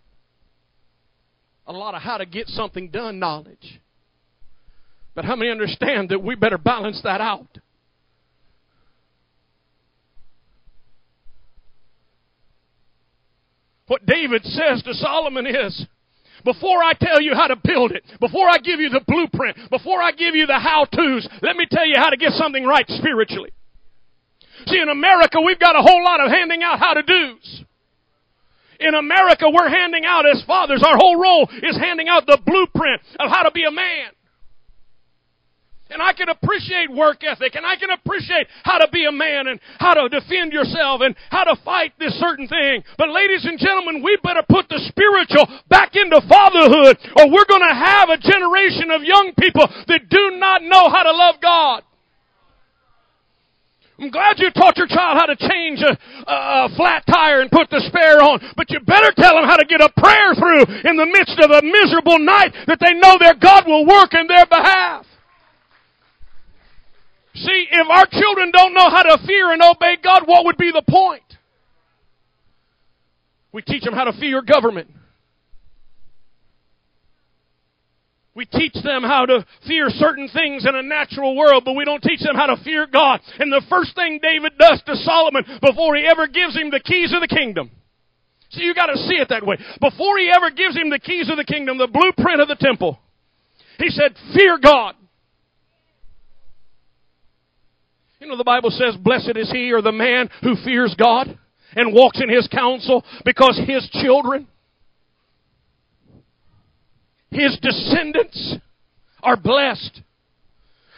A 1.68 1.74
lot 1.74 1.96
of 1.96 2.02
how 2.02 2.18
to 2.18 2.26
get 2.26 2.48
something 2.48 2.90
done 2.90 3.20
knowledge. 3.20 3.82
But 5.16 5.26
how 5.26 5.36
many 5.36 5.52
understand 5.52 6.10
that 6.10 6.24
we 6.24 6.36
better 6.36 6.58
balance 6.58 7.02
that 7.04 7.20
out? 7.20 7.58
What 13.88 14.06
David 14.06 14.44
says 14.46 14.84
to 14.84 14.94
Solomon 14.94 15.48
is, 15.48 15.86
before 16.44 16.84
I 16.84 16.94
tell 16.94 17.22
you 17.22 17.34
how 17.34 17.48
to 17.48 17.56
build 17.56 17.92
it, 17.92 18.04
before 18.20 18.48
I 18.50 18.58
give 18.58 18.80
you 18.80 18.90
the 18.90 19.02
blueprint, 19.08 19.58
before 19.70 20.02
I 20.02 20.12
give 20.12 20.36
you 20.36 20.46
the 20.46 20.60
how 20.60 20.86
to's, 20.86 21.28
let 21.42 21.56
me 21.56 21.66
tell 21.70 21.86
you 21.86 21.96
how 21.98 22.10
to 22.10 22.18
get 22.18 22.32
something 22.34 22.66
right 22.66 22.86
spiritually. 22.88 23.52
See, 24.68 24.80
in 24.80 24.90
America, 24.90 25.40
we've 25.42 25.60
got 25.60 25.76
a 25.76 25.82
whole 25.82 26.04
lot 26.04 26.24
of 26.24 26.32
handing 26.32 26.64
out 26.64 26.80
how 26.80 26.94
to 26.94 27.04
do's. 27.04 27.64
In 28.80 28.96
America, 28.96 29.46
we're 29.52 29.70
handing 29.70 30.06
out 30.06 30.26
as 30.26 30.44
fathers, 30.46 30.84
our 30.86 30.98
whole 30.98 31.20
role 31.20 31.50
is 31.64 31.78
handing 31.78 32.08
out 32.08 32.26
the 32.26 32.40
blueprint 32.46 33.02
of 33.20 33.30
how 33.30 33.44
to 33.44 33.52
be 33.52 33.66
a 33.66 33.72
man. 33.72 34.12
And 35.90 36.02
I 36.02 36.14
can 36.14 36.30
appreciate 36.30 36.92
work 36.94 37.24
ethic 37.24 37.56
and 37.56 37.66
I 37.66 37.76
can 37.76 37.90
appreciate 37.90 38.46
how 38.64 38.78
to 38.78 38.88
be 38.92 39.06
a 39.06 39.12
man 39.12 39.48
and 39.48 39.60
how 39.80 39.96
to 39.96 40.08
defend 40.08 40.54
yourself 40.54 41.02
and 41.02 41.16
how 41.32 41.44
to 41.46 41.56
fight 41.66 41.94
this 41.98 42.14
certain 42.20 42.48
thing. 42.48 42.84
But 42.98 43.10
ladies 43.10 43.46
and 43.46 43.58
gentlemen, 43.58 44.04
we 44.04 44.18
better 44.22 44.44
put 44.48 44.70
the 44.70 44.78
spiritual 44.86 45.50
back 45.68 45.96
into 45.96 46.22
fatherhood 46.30 46.98
or 47.18 47.34
we're 47.34 47.50
going 47.50 47.66
to 47.66 47.74
have 47.74 48.10
a 48.10 48.22
generation 48.22 48.92
of 48.94 49.02
young 49.02 49.34
people 49.40 49.66
that 49.88 50.10
do 50.10 50.38
not 50.38 50.62
know 50.62 50.90
how 50.90 51.04
to 51.04 51.12
love 51.12 51.42
God. 51.42 51.84
I'm 54.00 54.12
glad 54.12 54.40
you 54.40 54.50
taught 54.52 54.78
your 54.78 54.88
child 54.88 55.20
how 55.20 55.26
to 55.26 55.36
change 55.36 55.82
a, 55.82 55.92
a, 56.26 56.70
flat 56.78 57.04
tire 57.06 57.42
and 57.42 57.52
put 57.52 57.70
the 57.70 57.84
spare 57.92 58.24
on, 58.24 58.40
but 58.56 58.70
you 58.70 58.80
better 58.80 59.12
tell 59.18 59.36
them 59.36 59.44
how 59.44 59.58
to 59.58 59.66
get 59.66 59.82
a 59.82 59.92
prayer 60.00 60.34
through 60.36 60.64
in 60.88 60.96
the 60.96 61.06
midst 61.06 61.36
of 61.44 61.52
a 61.52 61.62
miserable 61.62 62.20
night 62.20 62.56
that 62.68 62.80
they 62.80 62.94
know 62.94 63.18
their 63.20 63.36
God 63.36 63.68
will 63.68 63.86
work 63.86 64.14
in 64.14 64.28
their 64.28 64.46
behalf. 64.46 65.06
See, 67.40 67.68
if 67.72 67.88
our 67.88 68.06
children 68.06 68.52
don't 68.52 68.74
know 68.74 68.90
how 68.90 69.04
to 69.04 69.18
fear 69.26 69.54
and 69.54 69.62
obey 69.62 69.96
God, 70.04 70.24
what 70.26 70.46
would 70.46 70.58
be 70.58 70.72
the 70.74 70.82
point? 70.82 71.24
We 73.54 73.62
teach 73.62 73.84
them 73.84 73.94
how 73.94 74.04
to 74.04 74.14
fear 74.14 74.42
government. 74.42 74.90
We 78.36 78.46
teach 78.46 78.74
them 78.84 79.04
how 79.04 79.26
to 79.26 79.46
fear 79.68 79.90
certain 79.90 80.30
things 80.30 80.66
in 80.66 80.76
a 80.76 80.84
natural 80.84 81.36
world, 81.36 81.64
but 81.66 81.76
we 81.76 81.86
don't 81.86 82.04
teach 82.04 82.22
them 82.22 82.36
how 82.36 82.48
to 82.48 82.58
fear 82.64 82.88
God. 82.88 83.22
And 83.40 83.52
the 83.52 83.64
first 83.70 83.96
thing 83.96 84.20
David 84.22 84.54
does 84.58 84.82
to 84.86 84.96
Solomon 84.98 85.44
before 85.62 85.96
he 85.96 86.06
ever 86.06 86.28
gives 86.28 86.56
him 86.56 86.72
the 86.72 86.80
keys 86.80 87.14
of 87.14 87.22
the 87.22 87.28
kingdom. 87.28 87.72
See, 88.52 88.64
you 88.64 88.74
gotta 88.74 88.98
see 88.98 89.16
it 89.16 89.30
that 89.30 89.46
way. 89.46 89.58
Before 89.80 90.18
he 90.18 90.32
ever 90.34 90.52
gives 90.52 90.76
him 90.76 90.90
the 90.90 91.00
keys 91.00 91.30
of 91.30 91.38
the 91.38 91.44
kingdom, 91.44 91.78
the 91.78 91.88
blueprint 91.88 92.42
of 92.42 92.48
the 92.48 92.56
temple, 92.60 93.00
he 93.78 93.90
said, 93.90 94.16
fear 94.36 94.58
God. 94.58 94.96
Know, 98.30 98.38
the 98.38 98.44
Bible 98.44 98.70
says, 98.70 98.96
Blessed 98.96 99.38
is 99.38 99.52
he 99.52 99.74
or 99.74 99.82
the 99.82 99.92
man 99.92 100.30
who 100.44 100.56
fears 100.64 100.96
God 100.98 101.38
and 101.76 101.94
walks 101.94 102.22
in 102.22 102.30
his 102.30 102.48
counsel 102.48 103.04
because 103.26 103.60
his 103.66 103.90
children, 103.90 104.48
his 107.32 107.58
descendants, 107.60 108.56
are 109.24 109.36
blessed. 109.36 110.02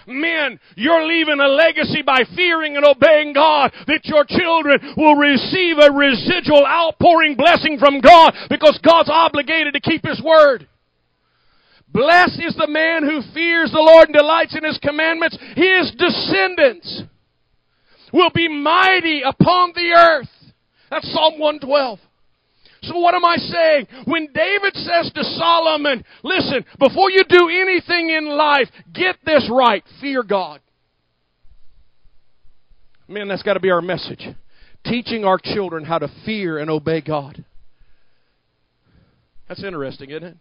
Men, 0.08 0.60
you're 0.76 1.08
leaving 1.08 1.40
a 1.40 1.48
legacy 1.48 2.02
by 2.02 2.24
fearing 2.36 2.76
and 2.76 2.86
obeying 2.86 3.32
God 3.32 3.72
that 3.88 4.02
your 4.04 4.26
children 4.28 4.94
will 4.98 5.16
receive 5.16 5.78
a 5.78 5.92
residual 5.92 6.66
outpouring 6.66 7.36
blessing 7.36 7.78
from 7.80 8.02
God 8.02 8.34
because 8.50 8.78
God's 8.84 9.10
obligated 9.10 9.74
to 9.74 9.80
keep 9.80 10.06
His 10.06 10.22
word. 10.22 10.68
Blessed 11.94 12.42
is 12.42 12.56
the 12.56 12.68
man 12.68 13.04
who 13.04 13.22
fears 13.34 13.72
the 13.72 13.80
Lord 13.80 14.10
and 14.10 14.18
delights 14.18 14.56
in 14.56 14.64
His 14.64 14.80
commandments. 14.80 15.38
His 15.56 15.92
descendants 15.98 17.04
will 18.14 18.30
be 18.34 18.48
mighty 18.48 19.22
upon 19.22 19.74
the 19.76 19.92
earth. 19.92 20.30
That's 20.90 21.12
Psalm 21.14 21.40
112. 21.40 22.00
So 22.84 22.98
what 22.98 23.14
am 23.14 23.24
I 23.24 23.36
saying? 23.38 23.88
When 24.06 24.28
David 24.34 24.74
says 24.76 25.12
to 25.14 25.24
Solomon, 25.24 26.04
listen, 26.24 26.66
before 26.80 27.12
you 27.12 27.24
do 27.30 27.48
anything 27.48 28.10
in 28.10 28.26
life, 28.26 28.70
get 28.92 29.18
this 29.24 29.48
right. 29.52 29.84
Fear 30.00 30.24
God. 30.24 30.62
Man, 33.08 33.28
that's 33.28 33.44
got 33.44 33.54
to 33.54 33.60
be 33.60 33.70
our 33.70 33.82
message. 33.82 34.26
Teaching 34.84 35.26
our 35.26 35.38
children 35.38 35.86
how 35.86 36.00
to 36.00 36.08
fear 36.26 36.58
and 36.58 36.72
obey 36.72 37.02
God. 37.02 37.46
That's 39.48 39.64
interesting, 39.64 40.10
isn't 40.10 40.24
it? 40.24 40.38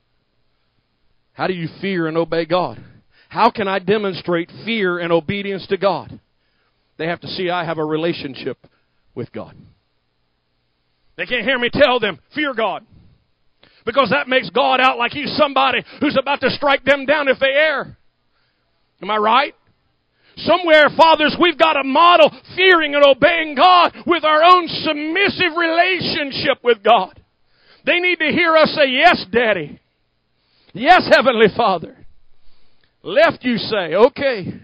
How 1.32 1.46
do 1.46 1.52
you 1.52 1.68
fear 1.80 2.06
and 2.06 2.16
obey 2.16 2.46
God? 2.46 2.82
How 3.28 3.50
can 3.50 3.68
I 3.68 3.80
demonstrate 3.80 4.50
fear 4.64 4.98
and 4.98 5.12
obedience 5.12 5.66
to 5.68 5.76
God? 5.76 6.20
They 7.00 7.06
have 7.06 7.20
to 7.20 7.28
see 7.28 7.48
I 7.48 7.64
have 7.64 7.78
a 7.78 7.84
relationship 7.84 8.58
with 9.14 9.32
God. 9.32 9.56
They 11.16 11.24
can't 11.24 11.46
hear 11.46 11.58
me 11.58 11.70
tell 11.72 11.98
them, 11.98 12.18
fear 12.34 12.52
God. 12.52 12.84
Because 13.86 14.10
that 14.10 14.28
makes 14.28 14.50
God 14.50 14.82
out 14.82 14.98
like 14.98 15.12
He's 15.12 15.34
somebody 15.34 15.82
who's 16.00 16.18
about 16.20 16.42
to 16.42 16.50
strike 16.50 16.84
them 16.84 17.06
down 17.06 17.28
if 17.28 17.38
they 17.38 17.54
err. 17.54 17.96
Am 19.00 19.10
I 19.10 19.16
right? 19.16 19.54
Somewhere, 20.36 20.90
fathers, 20.94 21.34
we've 21.40 21.58
got 21.58 21.72
to 21.72 21.84
model 21.84 22.30
fearing 22.54 22.94
and 22.94 23.02
obeying 23.02 23.54
God 23.54 23.94
with 24.06 24.22
our 24.22 24.44
own 24.44 24.68
submissive 24.68 25.56
relationship 25.56 26.62
with 26.62 26.84
God. 26.84 27.18
They 27.86 27.98
need 28.00 28.18
to 28.18 28.26
hear 28.30 28.58
us 28.58 28.74
say, 28.74 28.90
Yes, 28.90 29.24
Daddy. 29.32 29.80
Yes, 30.74 31.08
Heavenly 31.10 31.48
Father. 31.56 31.96
Left, 33.02 33.42
you 33.42 33.56
say, 33.56 33.94
okay. 33.94 34.60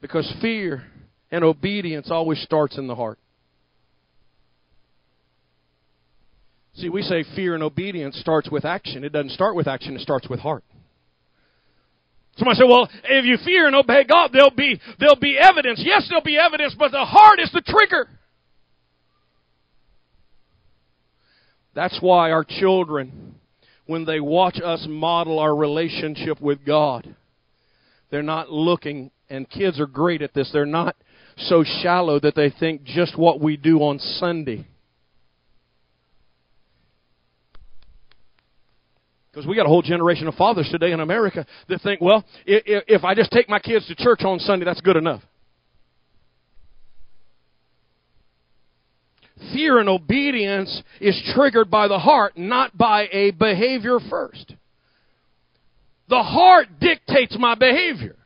Because 0.00 0.32
fear 0.40 0.84
and 1.30 1.44
obedience 1.44 2.10
always 2.10 2.40
starts 2.42 2.78
in 2.78 2.86
the 2.86 2.94
heart. 2.94 3.18
See, 6.74 6.88
we 6.88 7.02
say 7.02 7.24
fear 7.34 7.54
and 7.54 7.62
obedience 7.62 8.18
starts 8.18 8.50
with 8.50 8.64
action. 8.64 9.04
It 9.04 9.12
doesn't 9.12 9.32
start 9.32 9.54
with 9.54 9.66
action, 9.66 9.96
it 9.96 10.00
starts 10.00 10.28
with 10.28 10.40
heart. 10.40 10.64
Somebody 12.36 12.56
said, 12.56 12.68
well, 12.68 12.88
if 13.04 13.24
you 13.26 13.36
fear 13.44 13.66
and 13.66 13.76
obey 13.76 14.04
God, 14.04 14.30
there'll 14.32 14.50
be, 14.50 14.80
there'll 14.98 15.16
be 15.16 15.36
evidence. 15.38 15.82
Yes, 15.84 16.06
there'll 16.08 16.24
be 16.24 16.38
evidence, 16.38 16.74
but 16.78 16.90
the 16.90 17.04
heart 17.04 17.38
is 17.38 17.50
the 17.52 17.60
trigger. 17.60 18.08
That's 21.74 21.98
why 22.00 22.30
our 22.30 22.44
children, 22.44 23.34
when 23.86 24.04
they 24.04 24.20
watch 24.20 24.58
us 24.64 24.86
model 24.88 25.38
our 25.38 25.54
relationship 25.54 26.40
with 26.40 26.64
God, 26.64 27.14
they're 28.10 28.22
not 28.22 28.50
looking, 28.50 29.10
and 29.30 29.48
kids 29.48 29.80
are 29.80 29.86
great 29.86 30.20
at 30.20 30.34
this, 30.34 30.50
they're 30.52 30.66
not 30.66 30.96
so 31.36 31.64
shallow 31.82 32.20
that 32.20 32.34
they 32.34 32.50
think 32.50 32.82
just 32.82 33.16
what 33.16 33.40
we 33.40 33.56
do 33.56 33.78
on 33.78 33.98
Sunday. 33.98 34.66
Because 39.30 39.46
we 39.46 39.54
got 39.54 39.64
a 39.64 39.68
whole 39.68 39.82
generation 39.82 40.26
of 40.26 40.34
fathers 40.34 40.68
today 40.72 40.90
in 40.90 40.98
America 40.98 41.46
that 41.68 41.80
think, 41.82 42.00
well, 42.00 42.24
if, 42.44 43.04
I 43.04 43.14
just 43.14 43.30
take 43.30 43.48
my 43.48 43.60
kids 43.60 43.86
to 43.86 43.94
church 43.94 44.22
on 44.24 44.40
Sunday, 44.40 44.64
that's 44.64 44.80
good 44.80 44.96
enough. 44.96 45.22
Fear 49.54 49.78
and 49.78 49.88
obedience 49.88 50.82
is 51.00 51.18
triggered 51.34 51.70
by 51.70 51.86
the 51.86 51.98
heart, 51.98 52.36
not 52.36 52.76
by 52.76 53.08
a 53.12 53.30
behavior 53.30 53.98
first. 54.10 54.52
The 56.08 56.22
heart 56.22 56.66
dictates 56.80 57.36
my 57.38 57.54
behavior. 57.54 58.16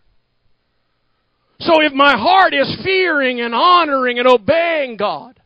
So 1.61 1.83
if 1.83 1.93
my 1.93 2.17
heart 2.17 2.55
is 2.55 2.81
fearing 2.85 3.41
and 3.41 3.55
honoring 3.55 4.19
and 4.19 4.29
obeying 4.29 4.97
God, 4.97 5.41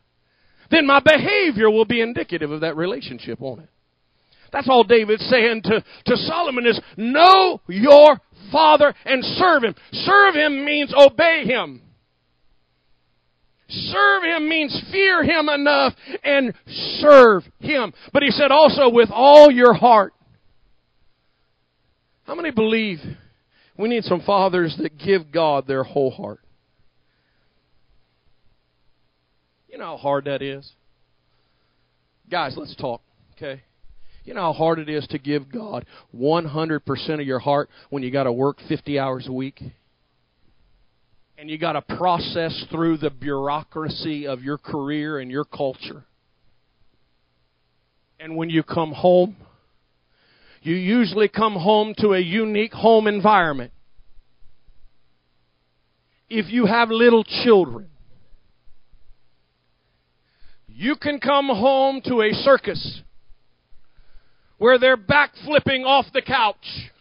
then 0.71 0.85
my 0.85 0.99
behavior 0.99 1.69
will 1.69 1.85
be 1.85 2.01
indicative 2.01 2.51
of 2.51 2.61
that 2.61 2.75
relationship, 2.75 3.39
won't 3.39 3.61
it? 3.61 3.69
That's 4.51 4.67
all 4.69 4.83
David's 4.83 5.25
saying 5.29 5.61
to, 5.63 5.83
to 6.05 6.17
Solomon 6.17 6.65
is 6.65 6.79
know 6.97 7.61
your 7.67 8.19
father 8.51 8.93
and 9.05 9.23
serve 9.23 9.63
him. 9.63 9.75
Serve 9.91 10.35
him 10.35 10.65
means 10.65 10.93
obey 10.97 11.43
him. 11.45 11.81
Serve 13.67 14.23
him 14.23 14.49
means 14.49 14.83
fear 14.91 15.23
him 15.23 15.47
enough 15.47 15.93
and 16.23 16.53
serve 16.99 17.43
him. 17.59 17.93
But 18.11 18.23
he 18.23 18.31
said 18.31 18.51
also 18.51 18.89
with 18.89 19.09
all 19.11 19.51
your 19.51 19.73
heart. 19.75 20.13
How 22.23 22.33
many 22.33 22.49
believe 22.49 22.99
we 23.79 23.89
need 23.89 24.03
some 24.03 24.21
fathers 24.21 24.75
that 24.81 24.97
give 24.97 25.31
God 25.31 25.65
their 25.65 25.83
whole 25.83 26.11
heart? 26.11 26.41
You 29.67 29.77
know 29.77 29.85
how 29.85 29.97
hard 29.97 30.25
that 30.25 30.41
is? 30.41 30.69
Guys, 32.29 32.55
let's 32.57 32.75
talk, 32.75 33.01
okay? 33.35 33.61
You 34.23 34.35
know 34.35 34.41
how 34.41 34.53
hard 34.53 34.77
it 34.77 34.89
is 34.89 35.07
to 35.07 35.17
give 35.17 35.51
God 35.51 35.85
100% 36.15 37.19
of 37.19 37.25
your 37.25 37.39
heart 37.39 37.69
when 37.89 38.03
you 38.03 38.11
got 38.11 38.23
to 38.23 38.31
work 38.31 38.57
50 38.67 38.99
hours 38.99 39.27
a 39.27 39.33
week? 39.33 39.59
and 41.39 41.49
you 41.49 41.57
got 41.57 41.71
to 41.71 41.81
process 41.95 42.65
through 42.69 42.97
the 42.97 43.09
bureaucracy 43.09 44.27
of 44.27 44.43
your 44.43 44.57
career 44.57 45.19
and 45.19 45.31
your 45.31 45.45
culture. 45.45 46.03
And 48.19 48.35
when 48.35 48.49
you 48.49 48.61
come 48.61 48.91
home, 48.91 49.37
you 50.61 50.75
usually 50.75 51.27
come 51.27 51.53
home 51.53 51.93
to 51.99 52.13
a 52.13 52.19
unique 52.19 52.73
home 52.73 53.07
environment. 53.07 53.71
If 56.29 56.51
you 56.51 56.65
have 56.65 56.89
little 56.89 57.23
children, 57.23 57.89
you 60.67 60.95
can 60.95 61.19
come 61.19 61.47
home 61.47 62.01
to 62.05 62.21
a 62.21 62.31
circus 62.33 63.01
where 64.57 64.77
they're 64.77 64.97
backflipping 64.97 65.85
off 65.85 66.05
the 66.13 66.21
couch 66.21 66.91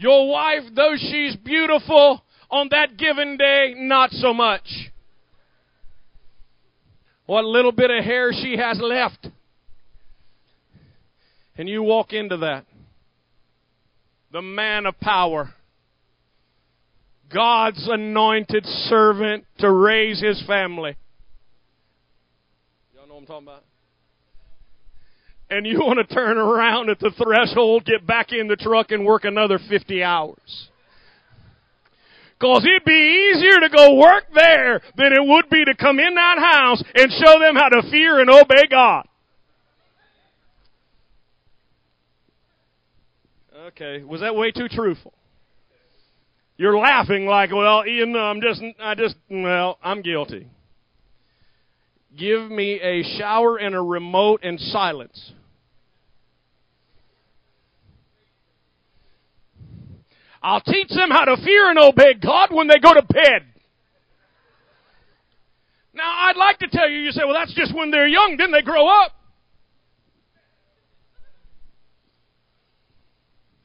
your 0.00 0.30
wife, 0.30 0.62
though 0.74 0.94
she's 0.96 1.36
beautiful 1.36 2.24
on 2.50 2.68
that 2.70 2.96
given 2.96 3.36
day, 3.36 3.74
not 3.76 4.10
so 4.12 4.32
much. 4.32 4.90
What 7.26 7.44
little 7.44 7.70
bit 7.70 7.90
of 7.90 8.02
hair 8.02 8.32
she 8.32 8.56
has 8.56 8.80
left. 8.80 9.28
And 11.60 11.68
you 11.68 11.82
walk 11.82 12.14
into 12.14 12.38
that. 12.38 12.64
The 14.32 14.40
man 14.40 14.86
of 14.86 14.98
power. 14.98 15.52
God's 17.30 17.86
anointed 17.86 18.64
servant 18.64 19.44
to 19.58 19.70
raise 19.70 20.22
his 20.22 20.42
family. 20.46 20.96
Y'all 22.94 23.06
know 23.06 23.12
what 23.12 23.20
I'm 23.20 23.26
talking 23.26 23.46
about? 23.48 23.64
and 25.50 25.66
you 25.66 25.80
want 25.80 25.98
to 25.98 26.14
turn 26.14 26.38
around 26.38 26.88
at 26.88 26.98
the 26.98 27.10
threshold, 27.10 27.84
get 27.84 28.06
back 28.06 28.32
in 28.32 28.48
the 28.48 28.56
truck, 28.56 28.90
and 28.90 29.04
work 29.04 29.24
another 29.24 29.58
50 29.68 30.02
hours. 30.02 30.70
Because 32.38 32.64
it'd 32.64 32.86
be 32.86 33.34
easier 33.34 33.60
to 33.60 33.68
go 33.68 33.96
work 33.96 34.24
there 34.32 34.80
than 34.96 35.12
it 35.12 35.20
would 35.20 35.50
be 35.50 35.66
to 35.66 35.74
come 35.76 35.98
in 35.98 36.14
that 36.14 36.38
house 36.38 36.82
and 36.94 37.12
show 37.12 37.38
them 37.38 37.54
how 37.54 37.68
to 37.68 37.90
fear 37.90 38.18
and 38.18 38.30
obey 38.30 38.66
God. 38.70 39.06
Okay, 43.70 44.02
was 44.02 44.20
that 44.20 44.34
way 44.34 44.50
too 44.50 44.68
truthful? 44.68 45.14
You're 46.56 46.76
laughing 46.76 47.26
like, 47.26 47.52
well, 47.52 47.84
Ian, 47.86 48.16
I'm 48.16 48.40
just, 48.40 48.60
I 48.80 48.96
just, 48.96 49.14
well, 49.30 49.78
I'm 49.82 50.02
guilty. 50.02 50.48
Give 52.16 52.50
me 52.50 52.80
a 52.80 53.04
shower 53.16 53.58
and 53.58 53.76
a 53.76 53.80
remote 53.80 54.40
and 54.42 54.58
silence. 54.58 55.32
I'll 60.42 60.60
teach 60.60 60.88
them 60.88 61.10
how 61.10 61.26
to 61.26 61.36
fear 61.36 61.70
and 61.70 61.78
obey 61.78 62.14
God 62.14 62.52
when 62.52 62.66
they 62.66 62.78
go 62.78 62.92
to 62.92 63.02
bed. 63.02 63.46
Now, 65.94 66.10
I'd 66.26 66.36
like 66.36 66.58
to 66.58 66.68
tell 66.68 66.88
you, 66.88 66.98
you 66.98 67.12
say, 67.12 67.22
well, 67.24 67.34
that's 67.34 67.54
just 67.54 67.74
when 67.74 67.92
they're 67.92 68.08
young, 68.08 68.36
then 68.36 68.50
they 68.50 68.62
grow 68.62 68.88
up. 68.88 69.12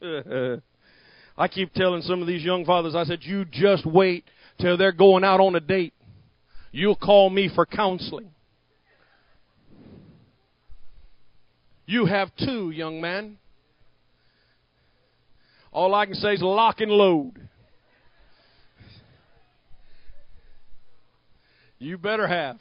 I 1.37 1.47
keep 1.47 1.73
telling 1.73 2.01
some 2.01 2.21
of 2.21 2.27
these 2.27 2.43
young 2.43 2.65
fathers, 2.65 2.95
I 2.95 3.03
said, 3.03 3.19
you 3.21 3.45
just 3.45 3.85
wait 3.85 4.25
till 4.59 4.77
they're 4.77 4.91
going 4.91 5.23
out 5.23 5.39
on 5.39 5.55
a 5.55 5.59
date. 5.59 5.93
You'll 6.71 6.95
call 6.95 7.29
me 7.29 7.49
for 7.53 7.65
counseling. 7.65 8.31
You 11.85 12.05
have 12.05 12.29
two, 12.37 12.71
young 12.71 12.99
man. 12.99 13.37
All 15.71 15.93
I 15.93 16.05
can 16.05 16.15
say 16.15 16.33
is 16.33 16.41
lock 16.41 16.79
and 16.79 16.91
load. 16.91 17.33
You 21.77 21.97
better 21.97 22.27
have. 22.27 22.57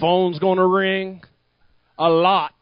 Phone's 0.00 0.38
going 0.38 0.58
to 0.58 0.66
ring 0.66 1.22
a 1.98 2.08
lot. 2.08 2.54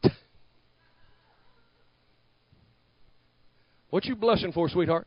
What 3.90 4.04
you 4.04 4.16
blushing 4.16 4.52
for, 4.52 4.68
sweetheart? 4.68 5.06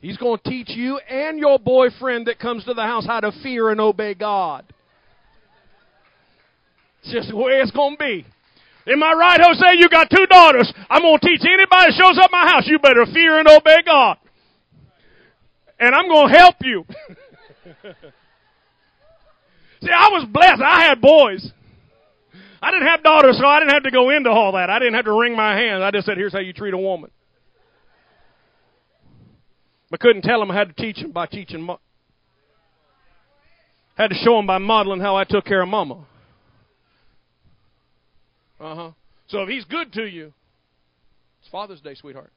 He's 0.00 0.16
going 0.16 0.38
to 0.42 0.50
teach 0.50 0.70
you 0.70 0.98
and 0.98 1.38
your 1.38 1.58
boyfriend 1.58 2.26
that 2.26 2.38
comes 2.38 2.64
to 2.64 2.74
the 2.74 2.82
house 2.82 3.04
how 3.06 3.20
to 3.20 3.32
fear 3.42 3.70
and 3.70 3.80
obey 3.80 4.14
God. 4.14 4.64
It's 7.02 7.12
just 7.12 7.28
the 7.28 7.36
way 7.36 7.60
it's 7.60 7.70
going 7.70 7.96
to 7.96 7.98
be. 7.98 8.26
Am 8.86 9.02
I 9.02 9.12
right, 9.12 9.40
Jose? 9.42 9.78
You 9.78 9.88
got 9.90 10.08
two 10.10 10.26
daughters. 10.26 10.72
I'm 10.88 11.02
going 11.02 11.18
to 11.18 11.26
teach 11.26 11.42
anybody 11.42 11.92
that 11.92 11.98
shows 11.98 12.18
up 12.22 12.30
my 12.30 12.48
house, 12.48 12.66
you 12.66 12.78
better 12.78 13.04
fear 13.12 13.38
and 13.38 13.46
obey 13.48 13.82
God. 13.84 14.16
and 15.78 15.94
I'm 15.94 16.08
going 16.08 16.32
to 16.32 16.38
help 16.38 16.56
you. 16.62 16.84
See, 19.82 19.90
I 19.90 20.08
was 20.08 20.26
blessed. 20.30 20.62
I 20.62 20.84
had 20.88 21.00
boys. 21.00 21.50
I 22.62 22.70
didn't 22.70 22.88
have 22.88 23.02
daughters, 23.02 23.38
so 23.38 23.46
I 23.46 23.58
didn't 23.60 23.72
have 23.72 23.84
to 23.84 23.90
go 23.90 24.10
into 24.10 24.28
all 24.30 24.52
that. 24.52 24.68
I 24.68 24.78
didn't 24.78 24.94
have 24.94 25.06
to 25.06 25.12
wring 25.12 25.34
my 25.34 25.56
hands. 25.56 25.82
I 25.82 25.90
just 25.90 26.06
said, 26.06 26.18
here's 26.18 26.32
how 26.32 26.40
you 26.40 26.52
treat 26.52 26.74
a 26.74 26.78
woman. 26.78 27.10
But 29.90 30.00
couldn't 30.00 30.22
tell 30.22 30.38
them 30.40 30.50
I 30.50 30.54
had 30.56 30.68
to 30.68 30.74
teach 30.74 31.00
them 31.00 31.10
by 31.10 31.26
teaching. 31.26 31.62
Mo- 31.62 31.80
had 33.96 34.08
to 34.08 34.16
show 34.16 34.36
them 34.36 34.46
by 34.46 34.58
modeling 34.58 35.00
how 35.00 35.16
I 35.16 35.24
took 35.24 35.44
care 35.44 35.62
of 35.62 35.68
mama. 35.68 36.06
Uh 38.60 38.74
huh. 38.74 38.90
So 39.28 39.42
if 39.42 39.48
he's 39.48 39.64
good 39.64 39.92
to 39.94 40.04
you, 40.04 40.32
it's 41.40 41.50
Father's 41.50 41.80
Day, 41.80 41.94
sweetheart. 41.94 42.30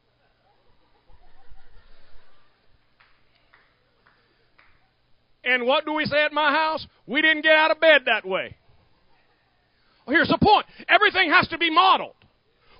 And 5.44 5.66
what 5.66 5.86
do 5.86 5.94
we 5.94 6.06
say 6.06 6.24
at 6.24 6.32
my 6.32 6.52
house? 6.52 6.88
We 7.06 7.22
didn't 7.22 7.44
get 7.44 7.56
out 7.56 7.72
of 7.72 7.80
bed 7.82 8.04
that 8.06 8.26
way. 8.26 8.56
Well, 10.06 10.16
here's 10.16 10.30
the 10.30 10.38
point 10.42 10.66
everything 10.90 11.32
has 11.32 11.48
to 11.50 11.58
be 11.58 11.70
modeled. 11.70 12.16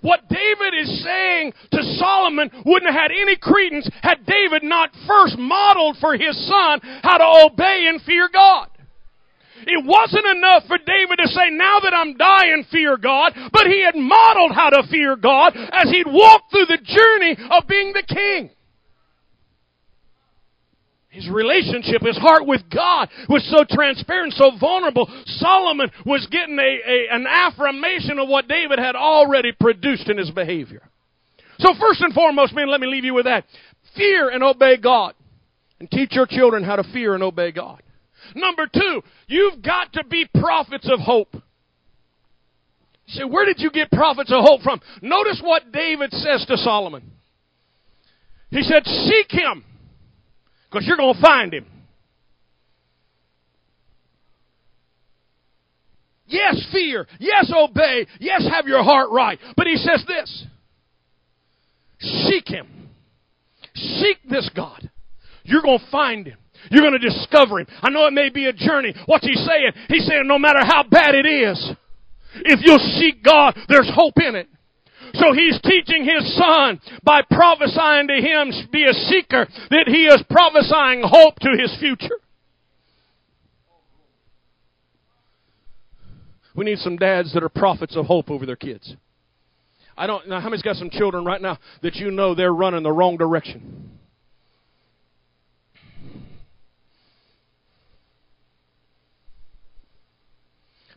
What 0.02 0.28
David 0.28 0.74
is 0.78 1.02
saying 1.02 1.54
to 1.72 1.82
Solomon 1.98 2.52
wouldn't 2.66 2.92
have 2.92 3.02
had 3.04 3.12
any 3.12 3.38
credence 3.38 3.90
had 4.02 4.26
David 4.26 4.62
not 4.62 4.92
first 5.08 5.38
modeled 5.38 5.96
for 6.02 6.18
his 6.18 6.36
son 6.46 6.82
how 7.02 7.18
to 7.18 7.46
obey 7.48 7.86
and 7.88 8.02
fear 8.02 8.28
God. 8.32 8.68
It 9.66 9.86
wasn't 9.86 10.26
enough 10.26 10.64
for 10.68 10.78
David 10.78 11.20
to 11.24 11.28
say, 11.28 11.50
now 11.52 11.80
that 11.80 11.94
I'm 11.94 12.18
dying, 12.18 12.66
fear 12.70 12.98
God, 12.98 13.32
but 13.54 13.68
he 13.68 13.82
had 13.82 13.96
modeled 13.96 14.52
how 14.52 14.72
to 14.72 14.88
fear 14.90 15.16
God 15.16 15.56
as 15.56 15.90
he'd 15.90 16.08
walked 16.08 16.52
through 16.52 16.66
the 16.66 16.84
journey 16.84 17.38
of 17.50 17.68
being 17.68 17.94
the 17.94 18.04
king. 18.04 18.50
His 21.14 21.30
relationship, 21.30 22.02
his 22.02 22.18
heart 22.18 22.48
with 22.48 22.62
God 22.74 23.08
was 23.30 23.48
so 23.48 23.64
transparent, 23.70 24.34
so 24.34 24.50
vulnerable. 24.60 25.08
Solomon 25.26 25.92
was 26.08 26.26
getting 26.32 26.58
a, 26.58 26.62
a, 26.62 27.16
an 27.16 27.28
affirmation 27.28 28.18
of 28.18 28.28
what 28.28 28.48
David 28.48 28.80
had 28.80 28.96
already 28.96 29.52
produced 29.52 30.10
in 30.10 30.18
his 30.18 30.32
behavior. 30.32 30.82
So 31.60 31.76
first 31.80 32.02
and 32.02 32.16
foremost, 32.16 32.56
men, 32.56 32.68
let 32.68 32.82
me 32.82 32.88
leave 32.88 33.06
you 33.06 33.14
with 33.14 33.26
that. 33.26 33.46
Fear 33.96 34.30
and 34.30 34.44
obey 34.44 34.78
God. 34.78 35.14
And 35.80 35.88
teach 35.92 36.14
your 36.14 36.26
children 36.26 36.64
how 36.64 36.78
to 36.78 36.84
fear 36.92 37.14
and 37.14 37.22
obey 37.22 37.52
God. 37.52 37.84
Number 38.34 38.66
two, 38.66 39.04
you've 39.28 39.62
got 39.62 39.94
to 39.94 40.04
be 40.06 40.28
prophets 40.40 40.90
of 40.92 41.00
hope. 41.00 41.36
You 43.06 43.14
say, 43.14 43.24
where 43.24 43.46
did 43.46 43.60
you 43.60 43.70
get 43.70 43.92
prophets 43.92 44.32
of 44.32 44.44
hope 44.44 44.62
from? 44.62 44.82
Notice 45.04 45.42
what 45.44 45.72
David 45.72 46.12
says 46.12 46.44
to 46.48 46.58
Solomon. 46.58 47.12
He 48.50 48.64
said, 48.64 48.84
seek 48.84 49.28
him 49.30 49.64
because 50.74 50.88
you're 50.88 50.98
going 50.98 51.14
to 51.14 51.22
find 51.22 51.54
him. 51.54 51.66
Yes, 56.26 56.66
fear. 56.72 57.06
Yes, 57.20 57.52
obey. 57.56 58.08
Yes, 58.20 58.48
have 58.52 58.66
your 58.66 58.84
heart 58.84 59.10
right. 59.12 59.38
But 59.56 59.68
he 59.68 59.76
says 59.76 60.04
this 60.08 60.46
Seek 62.00 62.48
him. 62.48 62.90
Seek 63.76 64.18
this 64.28 64.50
God. 64.56 64.90
You're 65.44 65.62
going 65.62 65.80
to 65.80 65.92
find 65.92 66.26
him. 66.26 66.38
You're 66.72 66.82
going 66.82 67.00
to 67.00 67.10
discover 67.10 67.60
him. 67.60 67.68
I 67.82 67.90
know 67.90 68.08
it 68.08 68.14
may 68.14 68.30
be 68.30 68.46
a 68.46 68.54
journey. 68.54 68.96
What's 69.06 69.26
he 69.26 69.36
saying? 69.36 69.72
He's 69.90 70.08
saying 70.08 70.24
no 70.26 70.40
matter 70.40 70.60
how 70.64 70.84
bad 70.84 71.14
it 71.14 71.26
is, 71.26 71.72
if 72.36 72.62
you'll 72.64 72.80
seek 73.00 73.24
God, 73.24 73.56
there's 73.68 73.92
hope 73.94 74.16
in 74.18 74.36
it. 74.36 74.48
So 75.16 75.32
he's 75.34 75.60
teaching 75.62 76.06
his 76.06 76.36
son 76.36 76.82
by 77.04 77.22
prophesying 77.30 78.08
to 78.08 78.16
him, 78.16 78.52
be 78.72 78.86
a 78.86 78.94
seeker, 78.94 79.48
that 79.70 79.86
he 79.88 80.06
is 80.06 80.24
prophesying 80.30 81.04
hope 81.06 81.36
to 81.40 81.56
his 81.58 81.76
future. 81.80 82.20
We 86.56 86.66
need 86.66 86.80
some 86.80 86.98
dads 86.98 87.34
that 87.34 87.44
are 87.44 87.50
prophets 87.50 87.96
of 87.96 88.06
hope 88.06 88.30
over 88.30 88.46
their 88.46 88.56
kids. 88.56 88.96
I 89.96 90.08
don't 90.08 90.28
know 90.28 90.40
how 90.40 90.50
many's 90.50 90.64
got 90.64 90.76
some 90.76 90.90
children 90.90 91.26
right 91.26 91.42
now 91.42 91.60
that 91.84 91.96
you 91.96 92.10
know 92.10 92.34
they're 92.34 92.54
running 92.54 92.84
the 92.84 92.92
wrong 92.92 93.18
direction. 93.18 93.92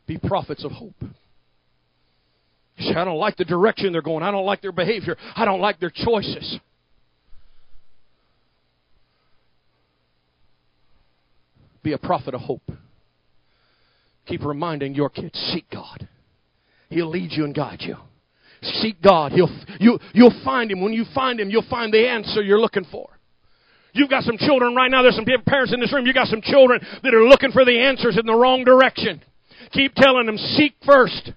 Be 0.06 0.18
prophets 0.18 0.64
of 0.64 0.72
hope. 0.72 0.94
I 2.78 3.04
don't 3.04 3.18
like 3.18 3.36
the 3.36 3.44
direction 3.44 3.92
they're 3.92 4.02
going. 4.02 4.22
I 4.22 4.30
don't 4.30 4.44
like 4.44 4.60
their 4.60 4.72
behavior. 4.72 5.16
I 5.34 5.44
don't 5.44 5.60
like 5.60 5.80
their 5.80 5.92
choices. 5.94 6.58
Be 11.82 11.92
a 11.92 11.98
prophet 11.98 12.34
of 12.34 12.40
hope. 12.40 12.62
Keep 14.26 14.44
reminding 14.44 14.94
your 14.94 15.08
kids, 15.08 15.38
seek 15.52 15.70
God. 15.70 16.08
He'll 16.90 17.08
lead 17.08 17.30
you 17.32 17.44
and 17.44 17.54
guide 17.54 17.80
you. 17.80 17.96
Seek 18.62 19.00
God. 19.00 19.32
He'll, 19.32 19.50
you, 19.78 19.98
you'll 20.12 20.34
find 20.44 20.70
Him. 20.70 20.80
When 20.80 20.92
you 20.92 21.04
find 21.14 21.38
Him, 21.38 21.48
you'll 21.48 21.68
find 21.70 21.92
the 21.92 22.08
answer 22.08 22.42
you're 22.42 22.60
looking 22.60 22.86
for. 22.90 23.08
You've 23.92 24.10
got 24.10 24.24
some 24.24 24.36
children 24.36 24.74
right 24.74 24.90
now. 24.90 25.02
There's 25.02 25.16
some 25.16 25.24
parents 25.46 25.72
in 25.72 25.80
this 25.80 25.92
room. 25.92 26.06
You've 26.06 26.14
got 26.14 26.26
some 26.26 26.42
children 26.42 26.80
that 27.02 27.14
are 27.14 27.24
looking 27.24 27.52
for 27.52 27.64
the 27.64 27.78
answers 27.78 28.18
in 28.18 28.26
the 28.26 28.34
wrong 28.34 28.64
direction. 28.64 29.22
Keep 29.72 29.94
telling 29.94 30.26
them, 30.26 30.36
seek 30.36 30.74
first 30.84 31.32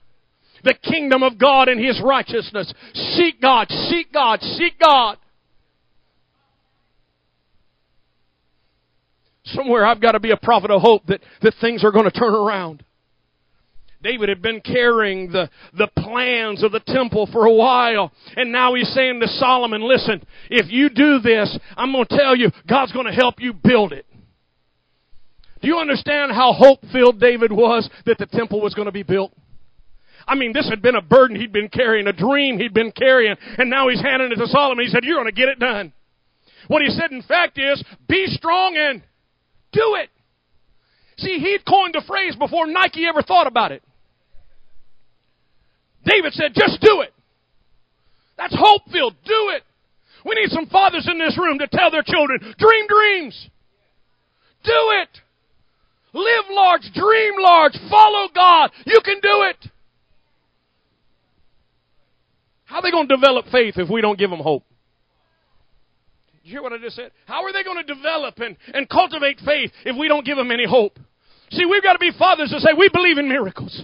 the 0.63 0.73
kingdom 0.73 1.23
of 1.23 1.37
God 1.37 1.67
and 1.67 1.83
His 1.83 2.01
righteousness. 2.03 2.73
Seek 2.93 3.41
God, 3.41 3.67
seek 3.69 4.11
God, 4.11 4.41
seek 4.41 4.79
God. 4.79 5.17
Somewhere 9.45 9.85
I've 9.85 10.01
got 10.01 10.11
to 10.11 10.19
be 10.19 10.31
a 10.31 10.37
prophet 10.37 10.69
of 10.69 10.81
hope 10.81 11.05
that, 11.07 11.21
that 11.41 11.55
things 11.59 11.83
are 11.83 11.91
going 11.91 12.05
to 12.05 12.11
turn 12.11 12.35
around. 12.35 12.83
David 14.01 14.29
had 14.29 14.41
been 14.41 14.61
carrying 14.61 15.31
the, 15.31 15.49
the 15.73 15.89
plans 15.97 16.63
of 16.63 16.71
the 16.71 16.79
temple 16.79 17.27
for 17.31 17.45
a 17.45 17.53
while. 17.53 18.11
And 18.37 18.51
now 18.51 18.73
he's 18.75 18.87
saying 18.93 19.19
to 19.19 19.27
Solomon, 19.27 19.81
listen, 19.81 20.23
if 20.49 20.71
you 20.71 20.89
do 20.89 21.19
this, 21.19 21.57
I'm 21.75 21.91
going 21.91 22.05
to 22.05 22.17
tell 22.17 22.35
you, 22.35 22.49
God's 22.67 22.93
going 22.93 23.07
to 23.07 23.11
help 23.11 23.35
you 23.39 23.53
build 23.53 23.91
it. 23.91 24.05
Do 25.61 25.67
you 25.67 25.77
understand 25.77 26.31
how 26.31 26.53
hope 26.53 26.79
filled 26.93 27.19
David 27.19 27.51
was 27.51 27.89
that 28.05 28.17
the 28.17 28.25
temple 28.25 28.61
was 28.61 28.73
going 28.73 28.85
to 28.85 28.93
be 28.93 29.03
built? 29.03 29.33
I 30.29 30.35
mean, 30.35 30.53
this 30.53 30.69
had 30.69 30.83
been 30.83 30.95
a 30.95 31.01
burden 31.01 31.39
he'd 31.39 31.51
been 31.51 31.69
carrying, 31.69 32.05
a 32.05 32.13
dream 32.13 32.59
he'd 32.59 32.73
been 32.73 32.91
carrying, 32.91 33.35
and 33.57 33.69
now 33.69 33.89
he's 33.89 33.99
handing 33.99 34.31
it 34.31 34.35
to 34.35 34.47
Solomon. 34.47 34.85
He 34.85 34.91
said, 34.91 35.03
You're 35.03 35.17
going 35.17 35.25
to 35.25 35.31
get 35.33 35.49
it 35.49 35.59
done. 35.59 35.91
What 36.67 36.83
he 36.83 36.89
said, 36.89 37.11
in 37.11 37.23
fact, 37.23 37.57
is 37.57 37.83
be 38.07 38.27
strong 38.27 38.77
and 38.77 39.01
do 39.71 39.97
it. 39.99 40.09
See, 41.17 41.39
he'd 41.39 41.65
coined 41.65 41.95
the 41.95 42.03
phrase 42.07 42.35
before 42.35 42.67
Nike 42.67 43.07
ever 43.07 43.23
thought 43.23 43.47
about 43.47 43.71
it. 43.71 43.81
David 46.05 46.33
said, 46.33 46.51
Just 46.53 46.79
do 46.79 47.01
it. 47.01 47.13
That's 48.37 48.55
hope 48.55 48.83
filled. 48.91 49.15
Do 49.25 49.51
it. 49.55 49.63
We 50.25 50.35
need 50.35 50.51
some 50.51 50.67
fathers 50.67 51.07
in 51.11 51.17
this 51.17 51.37
room 51.37 51.57
to 51.59 51.67
tell 51.67 51.89
their 51.89 52.03
children, 52.03 52.39
dream 52.57 52.87
dreams. 52.87 53.49
Do 54.63 54.81
it. 55.01 55.09
Live 56.13 56.45
large, 56.51 56.83
dream 56.93 57.33
large, 57.39 57.73
follow 57.89 58.27
God. 58.33 58.71
You 58.85 59.01
can 59.03 59.19
do 59.21 59.43
it. 59.49 59.71
How 62.69 62.77
are 62.77 62.81
they 62.83 62.91
going 62.91 63.07
to 63.07 63.15
develop 63.15 63.47
faith 63.51 63.75
if 63.77 63.89
we 63.89 63.99
don't 63.99 64.19
give 64.19 64.29
them 64.29 64.39
hope? 64.39 64.63
You 66.43 66.51
hear 66.51 66.61
what 66.61 66.71
I 66.71 66.77
just 66.77 66.95
said? 66.95 67.11
How 67.25 67.43
are 67.43 67.51
they 67.51 67.63
going 67.63 67.83
to 67.83 67.93
develop 67.93 68.37
and, 68.37 68.55
and 68.73 68.87
cultivate 68.87 69.39
faith 69.43 69.71
if 69.85 69.97
we 69.97 70.07
don't 70.07 70.23
give 70.23 70.37
them 70.37 70.51
any 70.51 70.67
hope? 70.67 70.99
See, 71.49 71.65
we've 71.65 71.81
got 71.81 71.93
to 71.93 71.99
be 71.99 72.11
fathers 72.17 72.51
to 72.51 72.59
say 72.59 72.69
we 72.77 72.89
believe 72.93 73.17
in 73.17 73.27
miracles. 73.27 73.81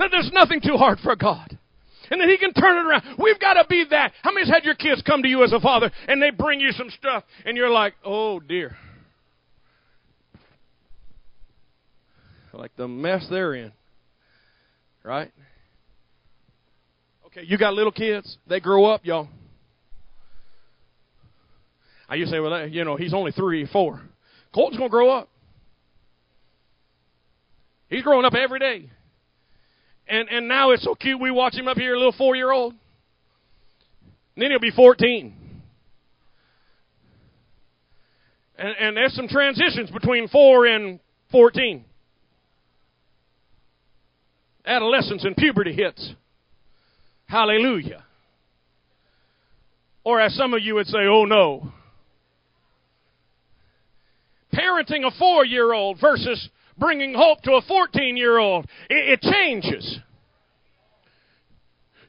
That 0.00 0.08
there's 0.10 0.30
nothing 0.32 0.60
too 0.60 0.76
hard 0.76 0.98
for 0.98 1.14
God. 1.14 1.56
And 2.10 2.20
that 2.20 2.28
He 2.28 2.36
can 2.36 2.52
turn 2.52 2.78
it 2.78 2.88
around. 2.88 3.16
We've 3.16 3.38
got 3.38 3.54
to 3.54 3.64
be 3.68 3.84
that. 3.90 4.12
How 4.22 4.32
many's 4.32 4.50
had 4.50 4.64
your 4.64 4.74
kids 4.74 5.02
come 5.02 5.22
to 5.22 5.28
you 5.28 5.44
as 5.44 5.52
a 5.52 5.60
father 5.60 5.92
and 6.08 6.20
they 6.20 6.30
bring 6.30 6.58
you 6.58 6.72
some 6.72 6.90
stuff 6.90 7.22
and 7.44 7.56
you're 7.56 7.70
like, 7.70 7.94
oh 8.04 8.40
dear. 8.40 8.76
Like 12.52 12.74
the 12.76 12.88
mess 12.88 13.26
they're 13.30 13.54
in. 13.54 13.72
Right? 15.04 15.30
Okay, 17.36 17.46
you 17.46 17.58
got 17.58 17.74
little 17.74 17.92
kids. 17.92 18.38
They 18.48 18.60
grow 18.60 18.86
up, 18.86 19.04
y'all. 19.04 19.28
I 22.08 22.14
used 22.14 22.30
to 22.30 22.36
say, 22.36 22.40
well, 22.40 22.66
you 22.66 22.84
know, 22.84 22.96
he's 22.96 23.12
only 23.12 23.32
three, 23.32 23.66
four. 23.66 24.00
Colton's 24.54 24.78
going 24.78 24.88
to 24.88 24.92
grow 24.92 25.10
up. 25.10 25.28
He's 27.88 28.02
growing 28.02 28.24
up 28.24 28.34
every 28.34 28.58
day. 28.58 28.90
And 30.08 30.28
and 30.28 30.48
now 30.48 30.70
it's 30.70 30.84
so 30.84 30.94
cute. 30.94 31.20
We 31.20 31.30
watch 31.30 31.54
him 31.54 31.68
up 31.68 31.76
here, 31.76 31.94
a 31.94 31.98
little 31.98 32.14
four 32.16 32.36
year 32.36 32.52
old. 32.52 32.74
Then 34.36 34.50
he'll 34.50 34.60
be 34.60 34.70
14. 34.70 35.34
And, 38.58 38.76
and 38.80 38.96
there's 38.96 39.14
some 39.14 39.28
transitions 39.28 39.90
between 39.90 40.28
4 40.28 40.66
and 40.66 41.00
14. 41.30 41.84
Adolescence 44.64 45.24
and 45.24 45.36
puberty 45.36 45.72
hits. 45.72 46.14
Hallelujah. 47.26 48.04
Or 50.04 50.20
as 50.20 50.34
some 50.34 50.54
of 50.54 50.62
you 50.62 50.76
would 50.76 50.86
say, 50.86 50.98
oh 51.00 51.24
no. 51.24 51.72
parenting 54.56 55.06
a 55.06 55.10
four 55.18 55.44
year 55.44 55.72
old 55.72 56.00
versus 56.00 56.48
bringing 56.78 57.14
hope 57.14 57.42
to 57.42 57.52
a 57.52 57.62
14 57.62 58.16
year 58.16 58.38
old. 58.38 58.66
It, 58.88 59.20
it 59.20 59.32
changes. 59.32 59.98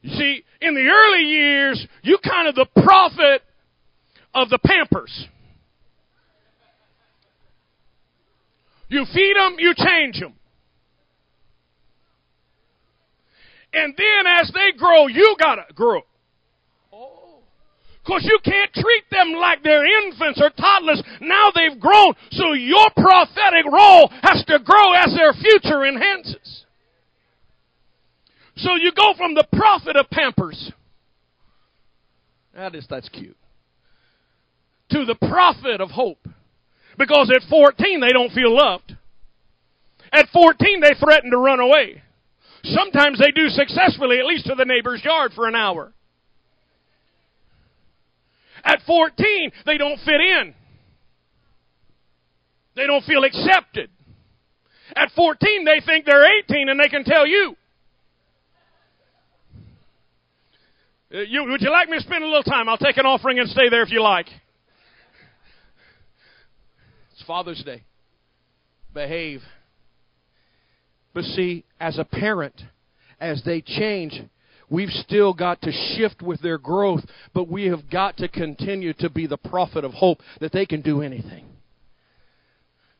You 0.02 0.10
see, 0.10 0.44
in 0.60 0.74
the 0.74 0.88
early 0.88 1.24
years, 1.24 1.86
you 2.02 2.18
kind 2.24 2.48
of 2.48 2.54
the 2.54 2.66
prophet 2.82 3.42
of 4.34 4.48
the 4.48 4.58
pampers. 4.58 5.26
You 8.88 9.04
feed 9.12 9.34
them, 9.36 9.56
you 9.58 9.74
change 9.76 10.20
them. 10.20 10.34
And 13.72 13.94
then 13.96 14.26
as 14.26 14.50
they 14.54 14.76
grow, 14.76 15.06
you 15.06 15.36
gotta 15.38 15.64
grow. 15.74 16.00
Oh. 16.92 17.40
Because 18.04 18.24
you 18.24 18.38
can't 18.44 18.72
treat 18.72 19.04
them 19.10 19.32
like 19.32 19.62
they're 19.62 19.86
infants 20.04 20.40
or 20.40 20.50
toddlers. 20.50 21.02
Now 21.20 21.50
they've 21.54 21.78
grown. 21.78 22.14
So 22.30 22.54
your 22.54 22.88
prophetic 22.96 23.66
role 23.70 24.10
has 24.22 24.44
to 24.46 24.58
grow 24.58 24.92
as 24.94 25.14
their 25.14 25.32
future 25.34 25.84
enhances. 25.84 26.64
So 28.56 28.74
you 28.74 28.90
go 28.92 29.14
from 29.16 29.34
the 29.34 29.46
prophet 29.52 29.96
of 29.96 30.10
Pampers. 30.10 30.72
That 32.54 32.74
is, 32.74 32.86
that's 32.90 33.08
cute. 33.08 33.36
To 34.90 35.04
the 35.04 35.14
prophet 35.14 35.80
of 35.80 35.90
hope. 35.90 36.26
Because 36.98 37.30
at 37.30 37.48
14 37.48 38.00
they 38.00 38.08
don't 38.08 38.32
feel 38.32 38.56
loved. 38.56 38.96
At 40.12 40.28
14 40.32 40.80
they 40.80 40.94
threaten 40.98 41.30
to 41.30 41.36
run 41.36 41.60
away. 41.60 42.02
Sometimes 42.64 43.18
they 43.18 43.30
do 43.30 43.48
successfully, 43.48 44.18
at 44.18 44.26
least 44.26 44.46
to 44.46 44.54
the 44.54 44.64
neighbor's 44.64 45.02
yard 45.04 45.32
for 45.34 45.46
an 45.46 45.54
hour. 45.54 45.92
At 48.64 48.80
14, 48.86 49.52
they 49.64 49.78
don't 49.78 49.98
fit 50.00 50.20
in. 50.20 50.54
They 52.74 52.86
don't 52.86 53.04
feel 53.04 53.24
accepted. 53.24 53.90
At 54.94 55.10
14, 55.12 55.64
they 55.64 55.80
think 55.84 56.06
they're 56.06 56.38
18 56.40 56.68
and 56.68 56.80
they 56.80 56.88
can 56.88 57.04
tell 57.04 57.26
you. 57.26 57.56
Uh, 61.12 61.20
you 61.20 61.44
would 61.44 61.62
you 61.62 61.70
like 61.70 61.88
me 61.88 61.96
to 61.96 62.02
spend 62.02 62.22
a 62.22 62.26
little 62.26 62.42
time? 62.42 62.68
I'll 62.68 62.76
take 62.76 62.98
an 62.98 63.06
offering 63.06 63.38
and 63.38 63.48
stay 63.48 63.68
there 63.70 63.82
if 63.82 63.90
you 63.90 64.02
like. 64.02 64.26
It's 67.12 67.22
Father's 67.26 67.62
Day. 67.64 67.82
Behave. 68.92 69.42
But 71.14 71.24
see, 71.24 71.64
as 71.80 71.98
a 71.98 72.04
parent, 72.04 72.62
as 73.20 73.42
they 73.44 73.60
change, 73.60 74.22
We've 74.70 74.90
still 74.90 75.32
got 75.32 75.62
to 75.62 75.72
shift 75.72 76.20
with 76.20 76.42
their 76.42 76.58
growth, 76.58 77.04
but 77.32 77.48
we 77.48 77.66
have 77.66 77.88
got 77.90 78.18
to 78.18 78.28
continue 78.28 78.92
to 78.94 79.08
be 79.08 79.26
the 79.26 79.38
prophet 79.38 79.84
of 79.84 79.94
hope 79.94 80.20
that 80.40 80.52
they 80.52 80.66
can 80.66 80.82
do 80.82 81.00
anything. 81.00 81.46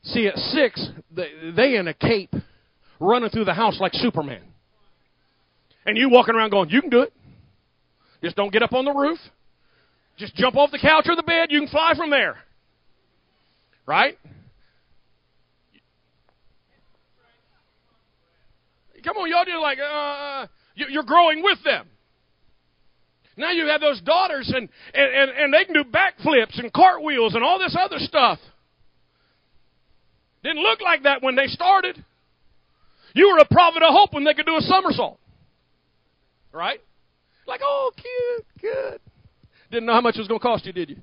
See, 0.03 0.27
at 0.27 0.35
six, 0.35 0.89
they 1.11 1.75
in 1.75 1.87
a 1.87 1.93
cape 1.93 2.33
running 2.99 3.29
through 3.29 3.45
the 3.45 3.53
house 3.53 3.79
like 3.79 3.93
Superman. 3.93 4.41
And 5.85 5.97
you 5.97 6.09
walking 6.09 6.35
around 6.35 6.49
going, 6.49 6.69
You 6.69 6.81
can 6.81 6.89
do 6.89 7.01
it. 7.01 7.13
Just 8.23 8.35
don't 8.35 8.51
get 8.51 8.63
up 8.63 8.73
on 8.73 8.85
the 8.85 8.93
roof. 8.93 9.19
Just 10.17 10.35
jump 10.35 10.55
off 10.55 10.71
the 10.71 10.79
couch 10.79 11.05
or 11.07 11.15
the 11.15 11.23
bed. 11.23 11.51
You 11.51 11.59
can 11.59 11.69
fly 11.69 11.93
from 11.95 12.09
there. 12.09 12.37
Right? 13.85 14.17
Come 19.03 19.17
on, 19.17 19.18
y'all 19.29 19.45
do 19.45 19.59
like, 19.61 19.79
uh, 19.79 20.47
you're 20.75 21.03
growing 21.03 21.43
with 21.43 21.63
them. 21.63 21.87
Now 23.37 23.51
you 23.51 23.67
have 23.67 23.79
those 23.79 24.01
daughters, 24.01 24.51
and, 24.53 24.67
and, 24.93 25.31
and 25.31 25.53
they 25.53 25.63
can 25.63 25.73
do 25.73 25.85
backflips 25.85 26.59
and 26.59 26.73
cartwheels 26.73 27.35
and 27.35 27.43
all 27.43 27.57
this 27.57 27.75
other 27.79 27.97
stuff. 27.99 28.37
Didn't 30.43 30.61
look 30.61 30.81
like 30.81 31.03
that 31.03 31.23
when 31.23 31.35
they 31.35 31.47
started. 31.47 32.03
You 33.13 33.31
were 33.31 33.39
a 33.39 33.45
prophet 33.45 33.81
of 33.81 33.93
hope 33.93 34.13
when 34.13 34.23
they 34.25 34.33
could 34.33 34.45
do 34.45 34.57
a 34.57 34.61
somersault. 34.61 35.19
Right? 36.51 36.79
Like, 37.47 37.61
oh, 37.63 37.91
cute, 37.95 38.45
good. 38.61 38.99
Didn't 39.71 39.85
know 39.85 39.93
how 39.93 40.01
much 40.01 40.15
it 40.15 40.19
was 40.19 40.27
going 40.27 40.39
to 40.39 40.43
cost 40.43 40.65
you, 40.65 40.73
did 40.73 40.89
you? 40.89 40.97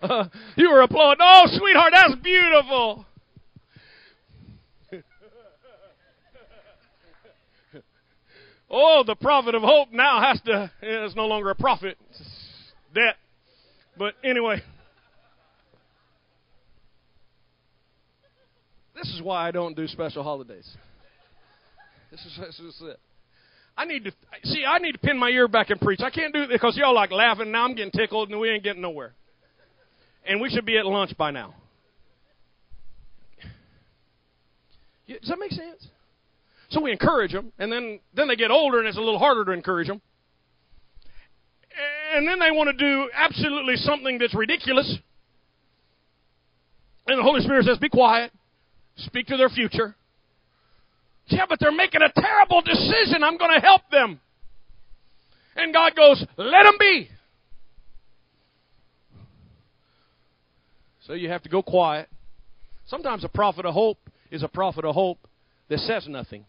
Uh, 0.00 0.28
you 0.56 0.70
were 0.70 0.80
applauding. 0.80 1.20
Oh, 1.22 1.42
sweetheart, 1.46 1.92
that's 1.94 2.14
beautiful. 2.22 3.06
Oh, 8.70 9.02
the 9.06 9.14
prophet 9.14 9.54
of 9.54 9.62
hope 9.62 9.88
now 9.92 10.20
has 10.20 10.40
to, 10.42 10.70
it's 10.82 11.16
no 11.16 11.26
longer 11.26 11.50
a 11.50 11.54
prophet. 11.54 11.96
It's 12.10 12.22
debt. 12.94 13.16
But 13.96 14.14
anyway. 14.22 14.62
This 18.94 19.08
is 19.14 19.22
why 19.22 19.48
I 19.48 19.52
don't 19.52 19.76
do 19.76 19.86
special 19.86 20.22
holidays. 20.22 20.68
This 22.10 22.20
is, 22.20 22.38
this 22.38 22.58
is 22.60 22.82
it. 22.82 23.00
I 23.76 23.84
need 23.84 24.04
to 24.04 24.12
see. 24.42 24.64
I 24.64 24.78
need 24.78 24.92
to 24.92 24.98
pin 24.98 25.16
my 25.16 25.28
ear 25.28 25.46
back 25.46 25.70
and 25.70 25.80
preach. 25.80 26.00
I 26.02 26.10
can't 26.10 26.34
do 26.34 26.42
it 26.42 26.50
because 26.50 26.76
y'all 26.76 26.94
like 26.94 27.12
laughing. 27.12 27.52
Now 27.52 27.64
I'm 27.64 27.76
getting 27.76 27.92
tickled, 27.92 28.28
and 28.28 28.40
we 28.40 28.50
ain't 28.50 28.64
getting 28.64 28.82
nowhere. 28.82 29.14
And 30.26 30.40
we 30.40 30.50
should 30.50 30.66
be 30.66 30.76
at 30.78 30.84
lunch 30.84 31.16
by 31.16 31.30
now. 31.30 31.54
Does 35.06 35.28
that 35.28 35.38
make 35.38 35.52
sense? 35.52 35.86
So 36.70 36.82
we 36.82 36.92
encourage 36.92 37.32
them, 37.32 37.52
and 37.58 37.72
then, 37.72 38.00
then 38.14 38.28
they 38.28 38.36
get 38.36 38.50
older, 38.50 38.78
and 38.78 38.86
it's 38.86 38.98
a 38.98 39.00
little 39.00 39.18
harder 39.18 39.44
to 39.46 39.52
encourage 39.52 39.88
them. 39.88 40.02
And 42.14 42.28
then 42.28 42.38
they 42.38 42.50
want 42.50 42.68
to 42.68 42.72
do 42.76 43.10
absolutely 43.14 43.76
something 43.76 44.18
that's 44.18 44.34
ridiculous. 44.34 44.98
And 47.06 47.18
the 47.18 47.22
Holy 47.22 47.40
Spirit 47.40 47.64
says, 47.64 47.78
Be 47.78 47.88
quiet, 47.88 48.32
speak 48.96 49.26
to 49.28 49.36
their 49.36 49.48
future. 49.48 49.96
Yeah, 51.28 51.46
but 51.48 51.58
they're 51.60 51.72
making 51.72 52.02
a 52.02 52.20
terrible 52.20 52.60
decision. 52.62 53.22
I'm 53.22 53.38
going 53.38 53.54
to 53.54 53.60
help 53.60 53.82
them. 53.90 54.20
And 55.56 55.72
God 55.72 55.94
goes, 55.96 56.24
Let 56.36 56.64
them 56.64 56.76
be. 56.78 57.08
So 61.06 61.14
you 61.14 61.30
have 61.30 61.42
to 61.44 61.48
go 61.48 61.62
quiet. 61.62 62.08
Sometimes 62.86 63.24
a 63.24 63.28
prophet 63.28 63.64
of 63.64 63.72
hope 63.72 63.98
is 64.30 64.42
a 64.42 64.48
prophet 64.48 64.84
of 64.84 64.94
hope 64.94 65.26
that 65.70 65.78
says 65.80 66.06
nothing. 66.06 66.44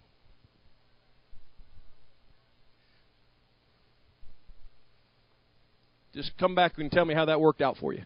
Just 6.13 6.31
come 6.39 6.55
back 6.55 6.77
and 6.77 6.91
tell 6.91 7.05
me 7.05 7.13
how 7.13 7.25
that 7.25 7.39
worked 7.39 7.61
out 7.61 7.77
for 7.77 7.93
you. 7.93 8.03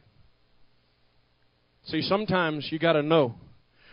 See, 1.85 2.01
sometimes 2.01 2.67
you 2.71 2.79
got 2.79 2.93
to 2.93 3.03
know. 3.03 3.35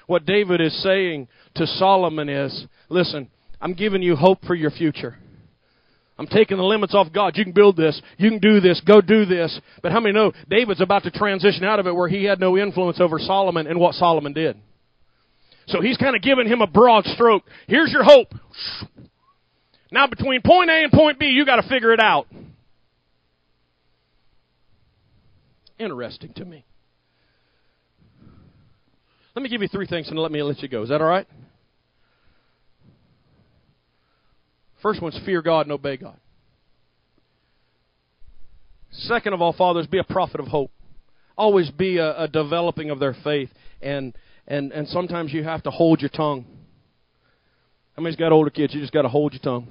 What 0.07 0.27
David 0.27 0.61
is 0.61 0.83
saying 0.83 1.29
to 1.55 1.67
Solomon 1.67 2.29
is 2.29 2.67
listen, 2.89 3.29
I'm 3.61 3.75
giving 3.75 4.03
you 4.03 4.17
hope 4.17 4.45
for 4.45 4.55
your 4.55 4.71
future. 4.71 5.17
I'm 6.19 6.27
taking 6.27 6.59
the 6.59 6.65
limits 6.65 6.95
off 6.95 7.13
God. 7.13 7.37
You 7.37 7.45
can 7.45 7.55
build 7.55 7.77
this. 7.77 8.01
You 8.19 8.29
can 8.29 8.41
do 8.41 8.61
this. 8.61 8.83
Go 8.87 9.01
do 9.01 9.25
this. 9.25 9.59
But 9.83 9.93
how 9.93 10.01
many 10.01 10.13
know 10.13 10.33
David's 10.51 10.83
about 10.83 11.05
to 11.05 11.11
transition 11.11 11.65
out 11.65 11.79
of 11.79 11.87
it 11.87 11.95
where 11.95 12.09
he 12.09 12.25
had 12.25 12.39
no 12.39 12.59
influence 12.59 13.01
over 13.01 13.19
Solomon 13.19 13.67
and 13.67 13.81
what 13.81 13.95
Solomon 13.95 14.35
did? 14.35 14.57
So 15.69 15.81
he's 15.81 15.97
kind 15.97 16.15
of 16.15 16.23
giving 16.23 16.47
him 16.47 16.61
a 16.61 16.67
broad 16.67 17.05
stroke. 17.07 17.45
Here's 17.69 17.91
your 17.91 18.05
hope. 18.05 18.35
Now 19.91 20.09
between 20.09 20.43
point 20.43 20.69
A 20.69 20.83
and 20.83 20.93
point 20.93 21.19
B, 21.19 21.27
you 21.27 21.47
got 21.47 21.57
to 21.57 21.69
figure 21.69 21.93
it 21.93 22.01
out. 22.01 22.27
Interesting 25.81 26.33
to 26.35 26.45
me. 26.45 26.65
Let 29.35 29.43
me 29.43 29.49
give 29.49 29.63
you 29.63 29.69
three 29.69 29.87
things 29.87 30.09
and 30.09 30.19
let 30.19 30.33
me 30.33 30.43
let 30.43 30.61
you 30.63 30.69
go. 30.69 30.83
Is 30.83 30.89
that 30.91 31.01
all 31.01 31.07
right? 31.07 31.27
First 34.83 35.03
one's 35.03 35.19
fear 35.25 35.43
God 35.43 35.67
and 35.67 35.73
obey 35.73 35.97
God. 35.97 36.19
Second 38.91 39.35
of 39.35 39.41
all, 39.41 39.53
fathers, 39.53 39.87
be 39.87 39.99
a 39.99 40.05
prophet 40.05 40.41
of 40.41 40.49
hope. 40.49 40.73
Always 41.37 41.71
be 41.71 41.99
a, 41.99 42.23
a 42.23 42.29
developing 42.29 42.91
of 42.91 42.99
their 42.99 43.15
faith, 43.25 43.51
and 43.81 44.15
and 44.47 44.73
and 44.73 44.89
sometimes 44.89 45.33
you 45.33 45.45
have 45.45 45.63
to 45.63 45.71
hold 45.71 46.01
your 46.01 46.11
tongue. 46.11 46.45
How 47.97 48.03
many's 48.03 48.17
got 48.17 48.33
older 48.33 48.51
kids? 48.51 48.75
You 48.75 48.81
just 48.81 48.93
got 48.93 49.03
to 49.03 49.09
hold 49.09 49.33
your 49.33 49.41
tongue. 49.41 49.69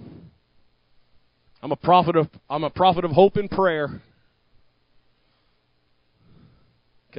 I'm 1.61 1.71
a 1.71 1.75
prophet 1.75 2.15
of 2.15 2.27
I'm 2.49 2.63
a 2.63 2.69
prophet 2.69 3.03
of 3.03 3.11
hope 3.11 3.35
and 3.35 3.51
prayer. 3.51 4.01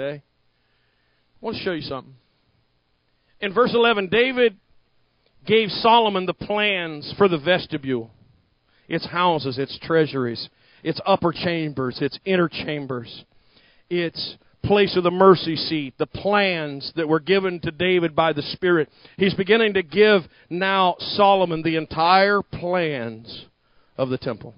Okay? 0.01 0.23
I 0.23 1.45
want 1.45 1.57
to 1.57 1.63
show 1.63 1.73
you 1.73 1.83
something. 1.83 2.15
In 3.41 3.53
verse 3.53 3.73
11, 3.75 4.09
David 4.09 4.57
gave 5.47 5.71
Solomon 5.71 6.27
the 6.27 6.35
plans 6.35 7.15
for 7.17 7.29
the 7.29 7.39
vestibule 7.39 8.11
its 8.89 9.07
houses, 9.07 9.57
its 9.57 9.79
treasuries, 9.83 10.49
its 10.83 11.01
upper 11.07 11.33
chambers, 11.33 11.99
its 12.03 12.19
inner 12.25 12.49
chambers, 12.49 13.25
its 13.89 14.37
place 14.65 14.97
of 14.97 15.05
the 15.05 15.11
mercy 15.13 15.55
seat, 15.55 15.95
the 15.97 16.07
plans 16.07 16.93
that 16.97 17.09
were 17.09 17.21
given 17.21 17.61
to 17.61 17.71
David 17.71 18.17
by 18.17 18.33
the 18.33 18.43
Spirit. 18.43 18.89
He's 19.17 19.33
beginning 19.35 19.75
to 19.75 19.85
give 19.85 20.23
now 20.51 20.97
Solomon 20.99 21.63
the 21.63 21.77
entire 21.77 22.43
plans 22.43 23.47
of 23.97 24.09
the 24.09 24.19
temple. 24.19 24.55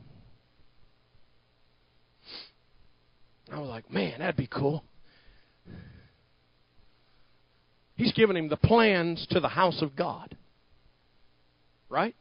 I 3.52 3.58
was 3.58 3.68
like, 3.68 3.90
man, 3.92 4.20
that'd 4.20 4.34
be 4.34 4.46
cool. 4.46 4.82
He's 8.02 8.12
given 8.12 8.36
him 8.36 8.48
the 8.48 8.56
plans 8.56 9.24
to 9.30 9.38
the 9.38 9.48
house 9.48 9.80
of 9.80 9.94
God. 9.94 10.36
Right? 11.88 12.16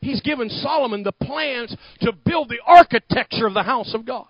He's 0.00 0.20
given 0.20 0.48
Solomon 0.48 1.04
the 1.04 1.12
plans 1.12 1.76
to 2.00 2.12
build 2.12 2.48
the 2.48 2.58
architecture 2.66 3.46
of 3.46 3.54
the 3.54 3.62
house 3.62 3.94
of 3.94 4.04
God. 4.04 4.26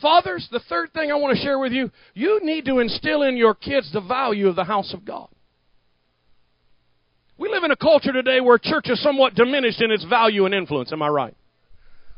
Fathers, 0.00 0.46
the 0.52 0.60
third 0.68 0.92
thing 0.92 1.10
I 1.10 1.16
want 1.16 1.36
to 1.36 1.42
share 1.42 1.58
with 1.58 1.72
you, 1.72 1.90
you 2.14 2.38
need 2.44 2.64
to 2.66 2.78
instill 2.78 3.22
in 3.22 3.36
your 3.36 3.54
kids 3.54 3.90
the 3.92 4.00
value 4.00 4.46
of 4.46 4.54
the 4.54 4.62
house 4.62 4.94
of 4.94 5.04
God. 5.04 5.28
We 7.36 7.48
live 7.48 7.64
in 7.64 7.72
a 7.72 7.76
culture 7.76 8.12
today 8.12 8.40
where 8.40 8.58
church 8.58 8.88
is 8.88 9.02
somewhat 9.02 9.34
diminished 9.34 9.82
in 9.82 9.90
its 9.90 10.04
value 10.04 10.44
and 10.44 10.54
influence, 10.54 10.92
am 10.92 11.02
I 11.02 11.08
right? 11.08 11.34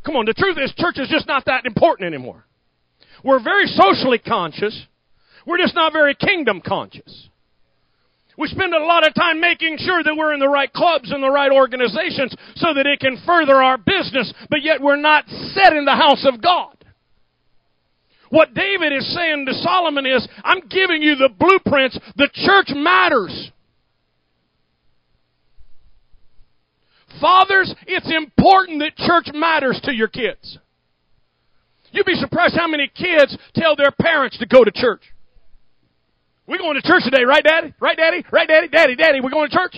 Come 0.04 0.16
on, 0.16 0.26
the 0.26 0.34
truth 0.34 0.58
is 0.62 0.74
church 0.76 0.98
is 0.98 1.08
just 1.08 1.26
not 1.26 1.46
that 1.46 1.64
important 1.64 2.12
anymore. 2.12 2.44
We're 3.24 3.42
very 3.42 3.66
socially 3.68 4.18
conscious. 4.18 4.86
We're 5.46 5.58
just 5.58 5.74
not 5.74 5.92
very 5.92 6.14
kingdom 6.14 6.60
conscious. 6.60 7.28
We 8.36 8.48
spend 8.48 8.74
a 8.74 8.84
lot 8.84 9.06
of 9.06 9.14
time 9.14 9.40
making 9.40 9.78
sure 9.78 10.02
that 10.02 10.14
we're 10.14 10.34
in 10.34 10.40
the 10.40 10.48
right 10.48 10.70
clubs 10.70 11.10
and 11.10 11.22
the 11.22 11.30
right 11.30 11.50
organizations 11.50 12.34
so 12.56 12.74
that 12.74 12.86
it 12.86 13.00
can 13.00 13.16
further 13.24 13.62
our 13.62 13.78
business, 13.78 14.32
but 14.50 14.62
yet 14.62 14.82
we're 14.82 14.96
not 14.96 15.26
set 15.28 15.72
in 15.72 15.86
the 15.86 15.96
house 15.96 16.26
of 16.26 16.42
God. 16.42 16.76
What 18.28 18.52
David 18.54 18.92
is 18.92 19.14
saying 19.14 19.46
to 19.46 19.54
Solomon 19.54 20.04
is, 20.04 20.26
I'm 20.44 20.60
giving 20.68 21.00
you 21.00 21.14
the 21.14 21.30
blueprints. 21.30 21.98
The 22.16 22.28
church 22.34 22.74
matters. 22.74 23.52
Fathers, 27.20 27.74
it's 27.86 28.12
important 28.14 28.80
that 28.80 28.96
church 28.96 29.28
matters 29.32 29.80
to 29.84 29.94
your 29.94 30.08
kids. 30.08 30.58
You'd 31.92 32.04
be 32.04 32.16
surprised 32.16 32.56
how 32.56 32.68
many 32.68 32.88
kids 32.88 33.38
tell 33.54 33.76
their 33.76 33.92
parents 33.92 34.36
to 34.38 34.46
go 34.46 34.64
to 34.64 34.70
church. 34.70 35.02
We're 36.46 36.58
going 36.58 36.80
to 36.80 36.82
church 36.82 37.02
today, 37.04 37.24
right, 37.24 37.42
Daddy? 37.42 37.74
Right, 37.80 37.96
Daddy? 37.96 38.24
Right, 38.30 38.46
Daddy? 38.46 38.68
Daddy, 38.68 38.94
Daddy, 38.94 39.20
we're 39.20 39.30
going 39.30 39.50
to 39.50 39.56
church? 39.56 39.76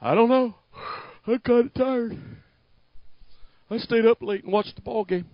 I 0.00 0.14
don't 0.14 0.28
know. 0.28 0.54
I'm 1.26 1.38
kind 1.40 1.66
of 1.66 1.74
tired. 1.74 2.18
I 3.68 3.78
stayed 3.78 4.06
up 4.06 4.22
late 4.22 4.44
and 4.44 4.52
watched 4.52 4.76
the 4.76 4.82
ball 4.82 5.04
game. 5.04 5.26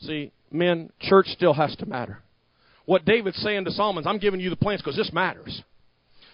See, 0.00 0.30
men, 0.50 0.90
church 1.00 1.26
still 1.28 1.54
has 1.54 1.74
to 1.76 1.86
matter. 1.86 2.18
What 2.84 3.04
David's 3.04 3.38
saying 3.38 3.64
to 3.64 3.70
Solomon 3.70 4.06
I'm 4.06 4.18
giving 4.18 4.40
you 4.40 4.50
the 4.50 4.56
plans 4.56 4.80
because 4.80 4.96
this 4.96 5.12
matters. 5.12 5.62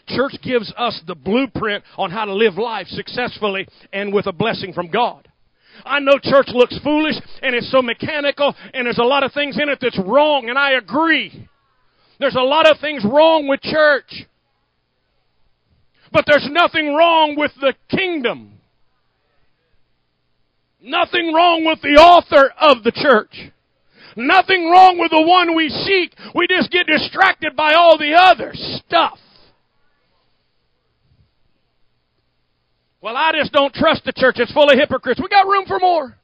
Church 0.09 0.35
gives 0.43 0.73
us 0.77 1.01
the 1.07 1.15
blueprint 1.15 1.83
on 1.97 2.11
how 2.11 2.25
to 2.25 2.35
live 2.35 2.59
life 2.59 2.89
successfully 2.89 3.67
and 3.93 4.13
with 4.13 4.27
a 4.27 4.33
blessing 4.33 4.73
from 4.73 4.89
God. 4.89 5.29
I 5.85 6.01
know 6.01 6.19
church 6.23 6.49
looks 6.49 6.79
foolish 6.83 7.17
and 7.43 7.55
it's 7.55 7.71
so 7.71 7.83
mechanical 7.83 8.55
and 8.73 8.87
there's 8.87 8.99
a 8.99 9.05
lot 9.05 9.23
of 9.23 9.33
things 9.33 9.59
in 9.61 9.69
it 9.69 9.79
that's 9.81 9.99
wrong 9.99 10.49
and 10.49 10.59
I 10.59 10.73
agree. 10.73 11.49
There's 12.19 12.37
a 12.37 12.41
lot 12.41 12.71
of 12.71 12.79
things 12.81 13.05
wrong 13.05 13.49
with 13.49 13.61
church. 13.61 14.25
But 16.13 16.25
there's 16.27 16.49
nothing 16.51 16.95
wrong 16.95 17.35
with 17.37 17.51
the 17.61 17.75
kingdom. 17.91 18.53
Nothing 20.81 21.33
wrong 21.33 21.65
with 21.65 21.81
the 21.83 22.01
author 22.01 22.53
of 22.61 22.85
the 22.85 22.93
church. 22.93 23.51
Nothing 24.17 24.71
wrong 24.71 24.99
with 24.99 25.11
the 25.11 25.23
one 25.23 25.57
we 25.57 25.69
seek. 25.69 26.15
We 26.35 26.47
just 26.47 26.71
get 26.71 26.87
distracted 26.87 27.57
by 27.57 27.75
all 27.75 27.99
the 27.99 28.15
other 28.15 28.53
stuff. 28.55 29.19
Well, 33.05 33.19
I 33.19 33.33
just 33.39 33.53
don't 33.53 33.75
trust 33.75 34.07
the 34.07 34.15
church. 34.17 34.37
It's 34.39 34.51
full 34.51 34.71
of 34.71 34.79
hypocrites. 34.79 35.21
We 35.21 35.29
got 35.29 35.47
room 35.47 35.67
for 35.67 35.79
more. 35.79 36.17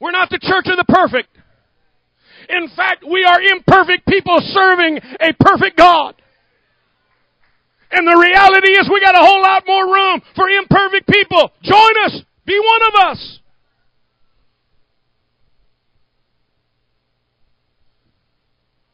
We're 0.00 0.10
not 0.10 0.28
the 0.28 0.40
church 0.40 0.66
of 0.66 0.76
the 0.76 0.92
perfect. 0.92 1.28
In 2.48 2.68
fact, 2.74 3.04
we 3.08 3.22
are 3.22 3.40
imperfect 3.40 4.08
people 4.08 4.40
serving 4.40 4.98
a 5.20 5.32
perfect 5.38 5.78
God. 5.78 6.16
And 7.92 8.08
the 8.08 8.20
reality 8.20 8.72
is 8.72 8.90
we 8.92 9.00
got 9.00 9.14
a 9.14 9.24
whole 9.24 9.40
lot 9.40 9.62
more 9.68 9.86
room 9.86 10.20
for 10.34 10.48
imperfect 10.48 11.06
people. 11.06 11.52
Join 11.62 11.92
us. 12.06 12.22
Be 12.44 12.58
one 12.58 12.88
of 12.88 13.12
us. 13.12 13.38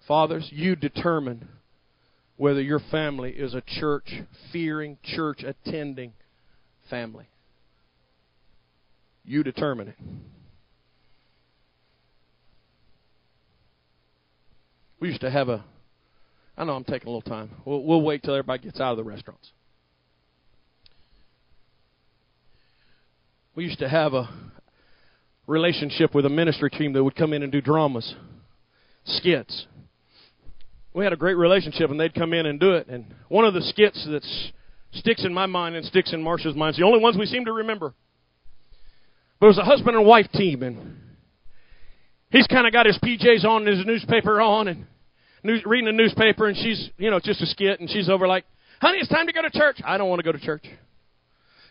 Fathers, 0.07 0.51
you 0.53 0.77
determine 0.77 1.49
whether 2.37 2.61
your 2.61 2.81
family 2.91 3.31
is 3.31 3.55
a 3.55 3.63
church 3.67 4.11
fearing, 4.53 4.99
church 5.03 5.43
attending 5.43 6.13
family. 6.89 7.29
You 9.25 9.43
determine 9.43 9.89
it. 9.89 9.97
We 14.99 15.09
used 15.09 15.21
to 15.21 15.31
have 15.31 15.49
a. 15.49 15.65
I 16.57 16.65
know 16.65 16.75
I'm 16.75 16.85
taking 16.85 17.09
a 17.09 17.11
little 17.11 17.23
time. 17.23 17.51
We'll, 17.65 17.83
we'll 17.83 18.03
wait 18.03 18.23
till 18.23 18.35
everybody 18.35 18.63
gets 18.63 18.81
out 18.81 18.93
of 18.93 18.97
the 18.99 19.05
restaurants. 19.05 19.51
We 23.55 23.65
used 23.65 23.79
to 23.81 23.89
have 23.89 24.15
a 24.15 24.29
relationship 25.47 26.15
with 26.15 26.25
a 26.25 26.29
ministry 26.29 26.71
team 26.71 26.93
that 26.93 27.03
would 27.03 27.17
come 27.17 27.33
in 27.33 27.43
and 27.43 27.51
do 27.51 27.61
dramas, 27.61 28.15
skits 29.05 29.67
we 30.95 31.05
had 31.05 31.13
a 31.13 31.17
great 31.17 31.37
relationship, 31.37 31.91
and 31.91 31.99
they'd 31.99 32.15
come 32.15 32.33
in 32.33 32.47
and 32.47 32.61
do 32.61 32.73
it. 32.73 32.89
And 32.89 33.07
one 33.29 33.45
of 33.45 33.55
the 33.55 33.63
skits 33.63 34.07
that 34.11 34.25
sticks 34.93 35.25
in 35.25 35.33
my 35.33 35.47
mind 35.47 35.75
and 35.75 35.85
sticks 35.87 36.13
in 36.13 36.23
Marcia's 36.23 36.55
mind, 36.55 36.71
it's 36.71 36.79
the 36.79 36.85
only 36.85 37.01
ones 37.01 37.17
we 37.17 37.27
seem 37.27 37.47
to 37.47 37.53
remember. 37.53 37.95
But 39.41 39.47
it 39.47 39.49
was 39.49 39.59
a 39.59 39.65
husband 39.65 39.97
and 39.97 40.07
wife 40.07 40.31
team, 40.33 40.63
and 40.63 40.99
he's 42.31 42.47
kind 42.47 42.67
of 42.67 42.73
got 42.73 42.87
his 42.87 42.99
PJs 43.03 43.45
on 43.45 43.67
and 43.67 43.77
his 43.77 43.87
newspaper 43.87 44.41
on, 44.41 44.69
and 44.69 44.87
news, 45.43 45.63
reading 45.65 45.87
the 45.87 45.93
newspaper, 45.93 46.47
and 46.47 46.57
she's, 46.57 46.91
you 46.99 47.11
know, 47.11 47.21
just 47.21 47.41
a 47.41 47.47
skit, 47.47 47.81
and 47.81 47.91
she's 47.91 48.09
over 48.09 48.29
like, 48.29 48.45
honey, 48.81 48.99
it's 48.99 49.09
time 49.09 49.27
to 49.27 49.33
go 49.33 49.43
to 49.43 49.51
church. 49.51 49.79
I 49.85 49.97
don't 49.97 50.09
want 50.09 50.21
to 50.21 50.25
go 50.25 50.33
to 50.33 50.39
church. 50.39 50.65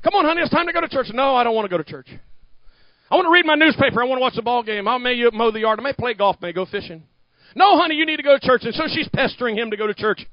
Come 0.03 0.15
on, 0.15 0.25
honey, 0.25 0.41
it's 0.41 0.49
time 0.49 0.65
to 0.65 0.73
go 0.73 0.81
to 0.81 0.89
church. 0.89 1.07
No, 1.13 1.35
I 1.35 1.43
don't 1.43 1.55
want 1.55 1.65
to 1.65 1.69
go 1.69 1.77
to 1.77 1.89
church. 1.89 2.07
I 3.11 3.15
want 3.15 3.25
to 3.25 3.31
read 3.31 3.45
my 3.45 3.55
newspaper. 3.55 4.01
I 4.01 4.05
want 4.05 4.19
to 4.19 4.21
watch 4.21 4.35
the 4.35 4.41
ball 4.41 4.63
game. 4.63 4.87
I 4.87 4.97
may 4.97 5.21
mow 5.31 5.51
the 5.51 5.59
yard. 5.59 5.79
I 5.79 5.83
may 5.83 5.93
play 5.93 6.13
golf. 6.13 6.37
I 6.41 6.47
may 6.47 6.53
go 6.53 6.65
fishing. 6.65 7.03
No, 7.55 7.77
honey, 7.77 7.95
you 7.95 8.05
need 8.05 8.17
to 8.17 8.23
go 8.23 8.37
to 8.37 8.45
church. 8.45 8.61
And 8.63 8.73
so 8.73 8.83
she's 8.87 9.07
pestering 9.09 9.57
him 9.57 9.71
to 9.71 9.77
go 9.77 9.87
to 9.87 9.93
church. 9.93 10.25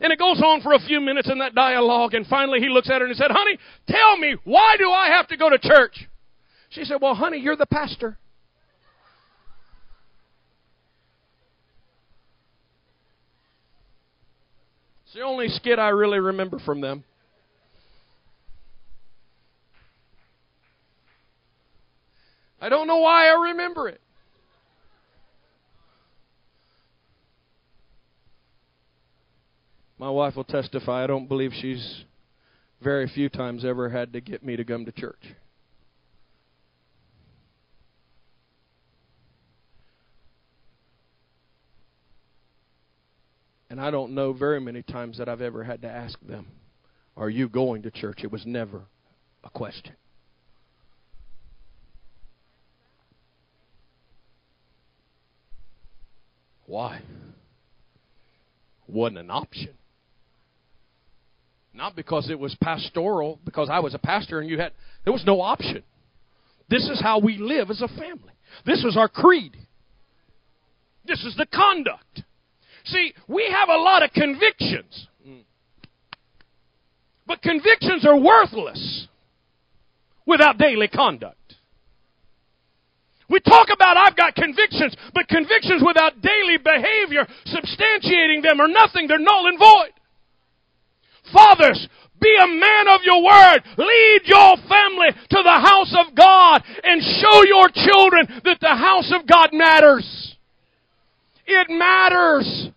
And 0.00 0.12
it 0.12 0.18
goes 0.18 0.40
on 0.40 0.62
for 0.62 0.72
a 0.72 0.78
few 0.78 1.00
minutes 1.00 1.28
in 1.30 1.38
that 1.38 1.54
dialogue, 1.54 2.14
and 2.14 2.26
finally 2.26 2.60
he 2.60 2.68
looks 2.68 2.88
at 2.88 3.00
her 3.00 3.06
and 3.06 3.14
he 3.14 3.18
said, 3.18 3.30
Honey, 3.30 3.58
tell 3.88 4.16
me, 4.16 4.36
why 4.44 4.76
do 4.78 4.90
I 4.90 5.08
have 5.08 5.26
to 5.28 5.36
go 5.36 5.50
to 5.50 5.58
church? 5.58 6.08
She 6.70 6.84
said, 6.84 6.98
Well, 7.00 7.14
honey, 7.14 7.38
you're 7.38 7.56
the 7.56 7.66
pastor. 7.66 8.16
It's 15.04 15.14
the 15.14 15.22
only 15.22 15.48
skit 15.48 15.78
I 15.78 15.88
really 15.88 16.20
remember 16.20 16.58
from 16.58 16.80
them. 16.80 17.02
I 22.60 22.68
don't 22.68 22.86
know 22.86 22.98
why 22.98 23.28
I 23.28 23.50
remember 23.50 23.88
it. 23.88 24.00
My 29.98 30.10
wife 30.10 30.36
will 30.36 30.44
testify, 30.44 31.02
I 31.02 31.06
don't 31.08 31.28
believe 31.28 31.52
she's 31.52 32.04
very 32.80 33.08
few 33.08 33.28
times 33.28 33.64
ever 33.64 33.88
had 33.88 34.12
to 34.12 34.20
get 34.20 34.44
me 34.44 34.54
to 34.56 34.64
come 34.64 34.84
to 34.84 34.92
church. 34.92 35.34
And 43.70 43.80
I 43.80 43.90
don't 43.90 44.14
know 44.14 44.32
very 44.32 44.60
many 44.60 44.82
times 44.82 45.18
that 45.18 45.28
I've 45.28 45.42
ever 45.42 45.64
had 45.64 45.82
to 45.82 45.88
ask 45.88 46.18
them, 46.20 46.46
Are 47.16 47.28
you 47.28 47.48
going 47.48 47.82
to 47.82 47.90
church? 47.90 48.20
It 48.22 48.32
was 48.32 48.46
never 48.46 48.82
a 49.42 49.50
question. 49.50 49.94
Why? 56.66 57.00
Wasn't 58.86 59.18
an 59.18 59.30
option. 59.30 59.74
Not 61.78 61.94
because 61.94 62.28
it 62.28 62.40
was 62.40 62.56
pastoral, 62.60 63.38
because 63.44 63.68
I 63.70 63.78
was 63.78 63.94
a 63.94 64.00
pastor 64.00 64.40
and 64.40 64.50
you 64.50 64.58
had, 64.58 64.72
there 65.04 65.12
was 65.12 65.24
no 65.24 65.40
option. 65.40 65.84
This 66.68 66.88
is 66.88 67.00
how 67.00 67.20
we 67.20 67.38
live 67.38 67.70
as 67.70 67.80
a 67.80 67.86
family. 67.86 68.32
This 68.66 68.82
is 68.84 68.96
our 68.96 69.08
creed. 69.08 69.56
This 71.06 71.24
is 71.24 71.36
the 71.36 71.46
conduct. 71.46 72.24
See, 72.84 73.14
we 73.28 73.48
have 73.56 73.68
a 73.68 73.80
lot 73.80 74.02
of 74.02 74.10
convictions. 74.12 75.06
But 77.28 77.42
convictions 77.42 78.04
are 78.04 78.18
worthless 78.18 79.06
without 80.26 80.58
daily 80.58 80.88
conduct. 80.88 81.36
We 83.30 83.38
talk 83.38 83.68
about 83.72 83.96
I've 83.96 84.16
got 84.16 84.34
convictions, 84.34 84.96
but 85.14 85.28
convictions 85.28 85.82
without 85.86 86.20
daily 86.22 86.56
behavior 86.56 87.24
substantiating 87.46 88.42
them 88.42 88.60
are 88.60 88.66
nothing. 88.66 89.06
They're 89.06 89.20
null 89.20 89.46
and 89.46 89.58
void. 89.60 89.92
Fathers, 91.32 91.88
be 92.20 92.34
a 92.42 92.46
man 92.46 92.88
of 92.88 93.00
your 93.04 93.22
word. 93.22 93.60
Lead 93.76 94.20
your 94.24 94.56
family 94.68 95.08
to 95.30 95.42
the 95.42 95.60
house 95.62 95.94
of 95.94 96.14
God 96.14 96.62
and 96.82 97.02
show 97.02 97.44
your 97.44 97.68
children 97.68 98.42
that 98.44 98.58
the 98.60 98.74
house 98.74 99.12
of 99.14 99.26
God 99.26 99.50
matters. 99.52 100.36
It 101.46 101.68
matters. 101.70 102.70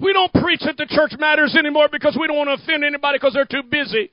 We 0.00 0.12
don't 0.12 0.32
preach 0.32 0.60
that 0.66 0.76
the 0.76 0.86
church 0.88 1.12
matters 1.18 1.54
anymore 1.56 1.88
because 1.90 2.16
we 2.20 2.26
don't 2.26 2.36
want 2.36 2.48
to 2.48 2.62
offend 2.62 2.84
anybody 2.84 3.18
because 3.18 3.34
they're 3.34 3.46
too 3.46 3.62
busy. 3.68 4.10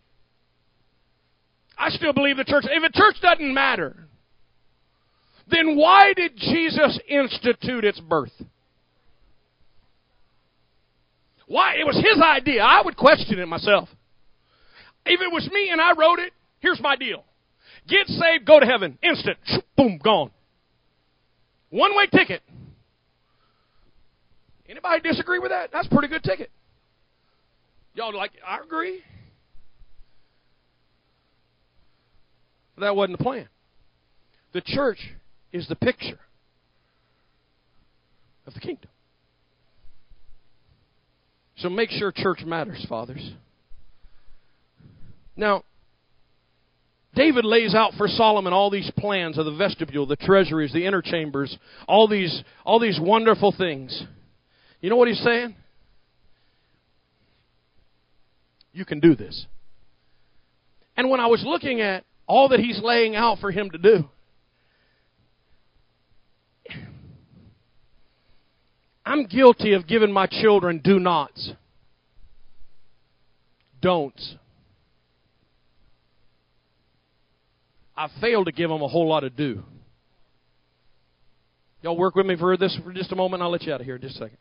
I 1.77 1.89
still 1.89 2.13
believe 2.13 2.37
the 2.37 2.43
church, 2.43 2.65
if 2.69 2.83
a 2.83 2.91
church 2.91 3.15
doesn't 3.21 3.53
matter, 3.53 4.07
then 5.49 5.75
why 5.75 6.13
did 6.15 6.37
Jesus 6.37 6.99
institute 7.09 7.83
its 7.83 7.99
birth? 7.99 8.31
Why? 11.51 11.73
It 11.77 11.85
was 11.85 11.97
his 11.97 12.23
idea. 12.23 12.63
I 12.63 12.81
would 12.81 12.95
question 12.95 13.37
it 13.37 13.45
myself. 13.45 13.89
If 15.05 15.19
it 15.19 15.33
was 15.33 15.49
me 15.51 15.69
and 15.69 15.81
I 15.81 15.91
wrote 15.91 16.19
it, 16.19 16.31
here's 16.59 16.79
my 16.79 16.95
deal. 16.95 17.25
Get 17.89 18.07
saved, 18.07 18.45
go 18.45 18.61
to 18.61 18.65
heaven. 18.65 18.97
Instant. 19.03 19.37
Boom, 19.75 19.99
gone. 20.01 20.31
One 21.69 21.93
way 21.93 22.05
ticket. 22.07 22.41
Anybody 24.69 25.01
disagree 25.01 25.39
with 25.39 25.51
that? 25.51 25.71
That's 25.73 25.87
a 25.87 25.89
pretty 25.89 26.07
good 26.07 26.23
ticket. 26.23 26.49
Y'all 27.95 28.15
like, 28.15 28.31
I 28.47 28.59
agree. 28.63 29.01
But 32.75 32.83
that 32.83 32.95
wasn't 32.95 33.17
the 33.17 33.23
plan. 33.25 33.49
The 34.53 34.61
church 34.61 34.99
is 35.51 35.67
the 35.67 35.75
picture 35.75 36.19
of 38.47 38.53
the 38.53 38.61
kingdom. 38.61 38.89
So 41.61 41.69
make 41.69 41.91
sure 41.91 42.11
church 42.11 42.43
matters, 42.43 42.83
fathers. 42.89 43.33
Now, 45.35 45.63
David 47.13 47.45
lays 47.45 47.75
out 47.75 47.93
for 47.97 48.07
Solomon 48.07 48.51
all 48.51 48.71
these 48.71 48.89
plans 48.97 49.37
of 49.37 49.45
the 49.45 49.55
vestibule, 49.55 50.07
the 50.07 50.15
treasuries, 50.15 50.73
the 50.73 50.85
inner 50.85 51.03
chambers, 51.03 51.55
all 51.87 52.07
these, 52.07 52.43
all 52.65 52.79
these 52.79 52.99
wonderful 52.99 53.53
things. 53.55 54.03
You 54.79 54.89
know 54.89 54.95
what 54.95 55.07
he's 55.07 55.21
saying? 55.23 55.55
You 58.73 58.85
can 58.85 58.99
do 58.99 59.15
this. 59.15 59.45
And 60.97 61.09
when 61.09 61.19
I 61.19 61.27
was 61.27 61.43
looking 61.45 61.79
at 61.81 62.05
all 62.25 62.49
that 62.49 62.59
he's 62.59 62.79
laying 62.81 63.15
out 63.15 63.37
for 63.39 63.51
him 63.51 63.69
to 63.69 63.77
do, 63.77 64.09
I'm 69.11 69.25
guilty 69.25 69.73
of 69.73 69.87
giving 69.87 70.09
my 70.13 70.25
children 70.25 70.79
do 70.81 70.97
nots, 70.97 71.51
don'ts. 73.81 74.35
I 77.93 78.07
failed 78.21 78.45
to 78.45 78.53
give 78.53 78.69
them 78.69 78.81
a 78.81 78.87
whole 78.87 79.09
lot 79.09 79.25
of 79.25 79.35
do. 79.35 79.63
Y'all 81.81 81.97
work 81.97 82.15
with 82.15 82.25
me 82.25 82.37
for 82.37 82.55
this 82.55 82.79
for 82.85 82.93
just 82.93 83.11
a 83.11 83.17
moment, 83.17 83.43
I'll 83.43 83.51
let 83.51 83.63
you 83.63 83.73
out 83.73 83.81
of 83.81 83.85
here 83.85 83.97
in 83.97 84.01
just 84.01 84.15
a 84.15 84.19
second. 84.19 84.37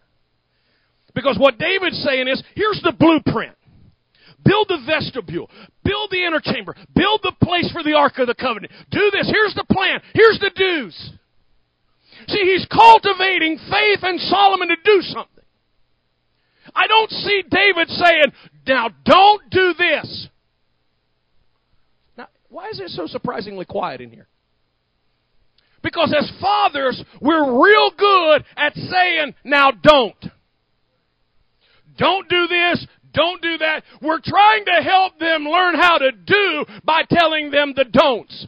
Because 1.17 1.37
what 1.37 1.59
David's 1.59 2.01
saying 2.05 2.29
is, 2.29 2.41
here's 2.55 2.81
the 2.85 2.93
blueprint. 2.93 3.57
Build 4.45 4.69
the 4.69 4.79
vestibule. 4.87 5.51
Build 5.83 6.11
the 6.13 6.25
inner 6.25 6.41
chamber. 6.41 6.77
Build 6.95 7.19
the 7.25 7.33
place 7.43 7.69
for 7.73 7.83
the 7.83 7.95
Ark 7.95 8.19
of 8.19 8.29
the 8.29 8.37
Covenant. 8.37 8.73
Do 8.93 9.11
this. 9.11 9.29
Here's 9.29 9.55
the 9.57 9.65
plan. 9.69 10.01
Here's 10.15 10.39
the 10.39 10.53
do's. 10.55 11.13
See, 12.29 12.43
he's 12.43 12.67
cultivating 12.67 13.59
faith 13.71 14.03
in 14.03 14.19
Solomon 14.19 14.69
to 14.69 14.77
do 14.85 15.01
something. 15.03 15.45
I 16.75 16.87
don't 16.87 17.11
see 17.11 17.43
David 17.51 17.89
saying, 17.89 18.33
now 18.67 18.91
don't 19.05 19.51
do 19.51 19.75
this. 19.77 20.29
Now, 22.17 22.29
why 22.49 22.69
is 22.69 22.81
it 22.81 22.91
so 22.91 23.07
surprisingly 23.07 23.65
quiet 23.65 24.01
in 24.01 24.11
here? 24.11 24.29
Because 25.83 26.15
as 26.17 26.31
fathers, 26.41 27.03
we're 27.21 27.61
real 27.63 27.91
good 27.97 28.45
at 28.57 28.75
saying, 28.75 29.35
now 29.45 29.71
don't. 29.71 30.25
Don't 31.97 32.29
do 32.29 32.47
this. 32.47 32.87
Don't 33.13 33.43
do 33.43 33.59
that. 33.59 33.83
We're 34.01 34.21
trying 34.23 34.65
to 34.67 34.83
help 34.83 35.19
them 35.19 35.45
learn 35.45 35.75
how 35.75 35.99
to 35.99 36.13
do 36.13 36.65
by 36.85 37.03
telling 37.11 37.51
them 37.51 37.73
the 37.75 37.85
don'ts. 37.85 38.47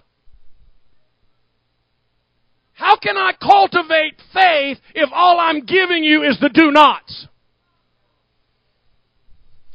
How 2.82 2.96
can 2.96 3.16
I 3.16 3.30
cultivate 3.40 4.20
faith 4.32 4.78
if 4.92 5.08
all 5.12 5.38
I'm 5.38 5.64
giving 5.64 6.02
you 6.02 6.24
is 6.24 6.36
the 6.40 6.48
do 6.48 6.72
nots? 6.72 7.28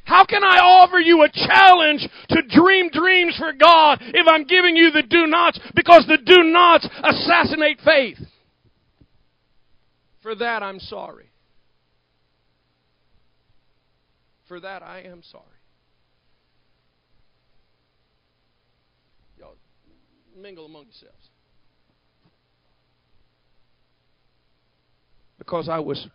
How 0.03 0.25
can 0.25 0.43
I 0.43 0.57
offer 0.57 0.97
you 0.97 1.23
a 1.23 1.29
challenge 1.29 2.05
to 2.27 2.41
dream 2.49 2.89
dreams 2.91 3.37
for 3.37 3.53
God 3.53 3.99
if 4.01 4.27
I'm 4.27 4.43
giving 4.43 4.75
you 4.75 4.91
the 4.91 5.03
do 5.03 5.25
nots 5.25 5.57
because 5.73 6.05
the 6.05 6.17
do 6.17 6.43
nots 6.51 6.85
assassinate 7.01 7.79
faith? 7.79 8.17
For 10.21 10.35
that, 10.35 10.61
I'm 10.61 10.81
sorry. 10.81 11.29
For 14.49 14.59
that, 14.59 14.83
I 14.83 15.03
am 15.03 15.23
sorry. 15.23 15.43
Y'all 19.37 19.55
mingle 20.35 20.65
among 20.65 20.87
yourselves. 20.87 21.29
Because 25.47 25.67
I 25.67 25.79
was 25.79 26.07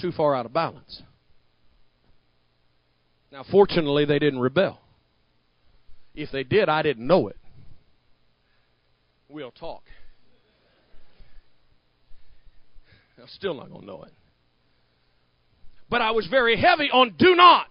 too 0.00 0.10
far 0.10 0.34
out 0.34 0.46
of 0.46 0.52
balance. 0.52 1.02
Now, 3.30 3.44
fortunately, 3.48 4.04
they 4.04 4.18
didn't 4.18 4.40
rebel. 4.40 4.80
If 6.14 6.32
they 6.32 6.42
did, 6.42 6.68
I 6.68 6.82
didn't 6.82 7.06
know 7.06 7.28
it. 7.28 7.36
We'll 9.28 9.52
talk. 9.52 9.84
I'm 13.16 13.28
still 13.28 13.54
not 13.54 13.68
going 13.68 13.82
to 13.82 13.86
know 13.86 14.02
it 14.02 14.12
but 15.90 16.00
I 16.00 16.12
was 16.12 16.26
very 16.28 16.56
heavy 16.56 16.88
on 16.90 17.14
do 17.18 17.34
not. 17.34 17.66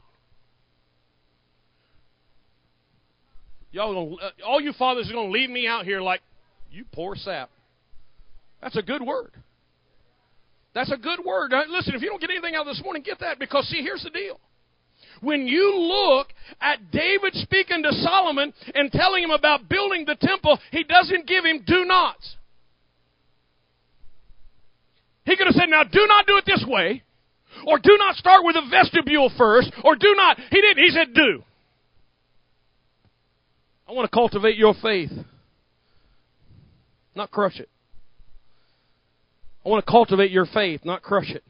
Y'all, 3.71 3.93
gonna, 3.93 4.15
uh, 4.15 4.32
all 4.45 4.59
you 4.59 4.73
fathers 4.73 5.09
are 5.09 5.13
going 5.13 5.27
to 5.27 5.32
leave 5.32 5.49
me 5.49 5.67
out 5.67 5.86
here 5.86 6.01
like, 6.01 6.21
you 6.71 6.84
poor 6.91 7.15
sap. 7.15 7.49
That's 8.62 8.78
a 8.78 8.82
good 8.82 9.01
word. 9.01 9.32
That's 10.74 10.91
a 10.91 10.97
good 10.97 11.20
word. 11.26 11.53
listen, 11.70 11.95
if 11.95 12.01
you 12.01 12.10
don't 12.10 12.22
get 12.22 12.30
anything 12.30 12.55
out 12.55 12.68
of 12.68 12.76
this 12.76 12.84
morning, 12.84 13.03
get 13.03 13.20
that 13.20 13.39
because 13.39 13.68
see, 13.68 13.82
here's 13.82 14.03
the 14.03 14.10
deal. 14.10 14.39
When 15.22 15.47
you 15.47 15.76
look 15.78 16.28
at 16.62 16.91
David 16.91 17.34
speaking 17.34 17.84
to 17.84 17.91
Solomon 17.91 18.53
and 18.74 18.91
telling 18.91 19.24
him 19.24 19.32
about 19.32 19.68
building 19.68 20.05
the 20.05 20.16
temple, 20.16 20.60
he 20.72 20.84
doesn't 20.84 21.28
give 21.28 21.43
him 21.43 21.64
do 21.66 21.86
nots. 21.86 22.36
He 25.26 25.36
could 25.36 25.47
have 25.47 25.55
said, 25.55 25.70
now 25.70 25.84
do 25.84 26.05
not 26.07 26.26
do 26.26 26.38
it 26.38 26.45
this 26.45 26.66
way. 26.68 27.03
Or 27.66 27.78
do 27.78 27.97
not 27.97 28.16
start 28.16 28.41
with 28.43 28.55
a 28.55 28.70
vestibule 28.70 29.32
first. 29.38 29.72
Or 29.84 29.95
do 29.95 30.14
not. 30.16 30.39
He 30.49 30.62
didn't. 30.62 30.84
He 30.84 30.89
said 30.91 31.14
do. 31.14 31.43
I 33.88 33.91
want 33.91 34.10
to 34.10 34.16
cultivate 34.16 34.55
your 34.55 34.76
faith, 34.82 35.10
not 37.16 37.32
crush 37.32 37.60
it. 37.60 37.68
I 39.70 39.72
want 39.72 39.86
to 39.86 39.91
cultivate 39.91 40.32
your 40.32 40.47
faith, 40.47 40.82
not 40.84 41.03
crush 41.03 41.30
it. 41.30 41.43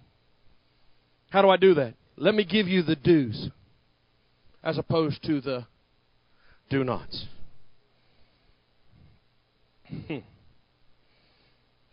How 1.29 1.41
do 1.41 1.49
I 1.49 1.55
do 1.55 1.75
that? 1.75 1.93
Let 2.17 2.35
me 2.35 2.43
give 2.43 2.67
you 2.67 2.83
the 2.83 2.97
do's 2.97 3.47
as 4.61 4.77
opposed 4.77 5.23
to 5.23 5.39
the 5.39 5.65
do 6.69 6.83
nots. 6.83 7.27
Hmm. 9.87 10.17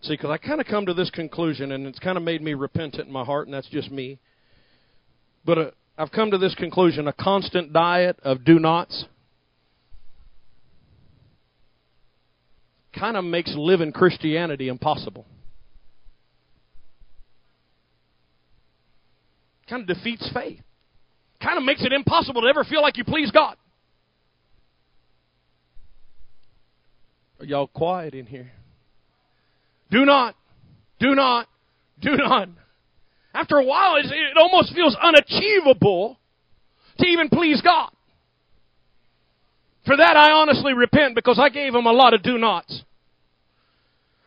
See, 0.00 0.14
because 0.14 0.30
I 0.30 0.38
kind 0.38 0.60
of 0.60 0.66
come 0.66 0.86
to 0.86 0.94
this 0.94 1.10
conclusion, 1.10 1.70
and 1.70 1.86
it's 1.86 2.00
kind 2.00 2.18
of 2.18 2.24
made 2.24 2.42
me 2.42 2.54
repentant 2.54 3.06
in 3.06 3.12
my 3.12 3.22
heart, 3.24 3.46
and 3.46 3.54
that's 3.54 3.68
just 3.68 3.92
me. 3.92 4.18
But 5.44 5.58
uh, 5.58 5.70
I've 5.96 6.10
come 6.10 6.32
to 6.32 6.38
this 6.38 6.56
conclusion 6.56 7.06
a 7.06 7.12
constant 7.12 7.72
diet 7.72 8.18
of 8.24 8.44
do 8.44 8.58
nots 8.58 9.04
kind 12.98 13.16
of 13.16 13.24
makes 13.24 13.54
living 13.56 13.92
Christianity 13.92 14.66
impossible. 14.66 15.24
Kind 19.68 19.82
of 19.88 19.96
defeats 19.96 20.28
faith. 20.32 20.60
Kind 21.42 21.58
of 21.58 21.64
makes 21.64 21.84
it 21.84 21.92
impossible 21.92 22.42
to 22.42 22.48
ever 22.48 22.64
feel 22.64 22.82
like 22.82 22.96
you 22.96 23.04
please 23.04 23.30
God. 23.30 23.56
Are 27.40 27.44
y'all 27.44 27.66
quiet 27.66 28.14
in 28.14 28.26
here? 28.26 28.50
Do 29.90 30.04
not, 30.04 30.34
do 30.98 31.14
not, 31.14 31.46
do 32.00 32.16
not. 32.16 32.48
After 33.34 33.58
a 33.58 33.64
while, 33.64 33.96
it 33.96 34.36
almost 34.36 34.74
feels 34.74 34.96
unachievable 35.00 36.18
to 36.98 37.06
even 37.06 37.28
please 37.28 37.60
God. 37.60 37.90
For 39.84 39.96
that, 39.96 40.16
I 40.16 40.32
honestly 40.32 40.72
repent 40.72 41.14
because 41.14 41.38
I 41.38 41.50
gave 41.50 41.74
him 41.74 41.86
a 41.86 41.92
lot 41.92 42.14
of 42.14 42.22
do 42.22 42.38
nots. 42.38 42.82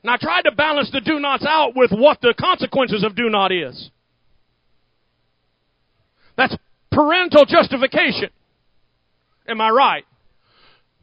And 0.04 0.12
I 0.12 0.18
tried 0.18 0.44
to 0.44 0.52
balance 0.52 0.90
the 0.92 1.02
do 1.02 1.20
nots 1.20 1.44
out 1.46 1.74
with 1.76 1.92
what 1.92 2.22
the 2.22 2.34
consequences 2.40 3.04
of 3.04 3.16
do 3.16 3.30
not 3.30 3.52
is. 3.52 3.90
That's 6.40 6.56
parental 6.90 7.44
justification. 7.46 8.30
Am 9.46 9.60
I 9.60 9.70
right? 9.72 10.06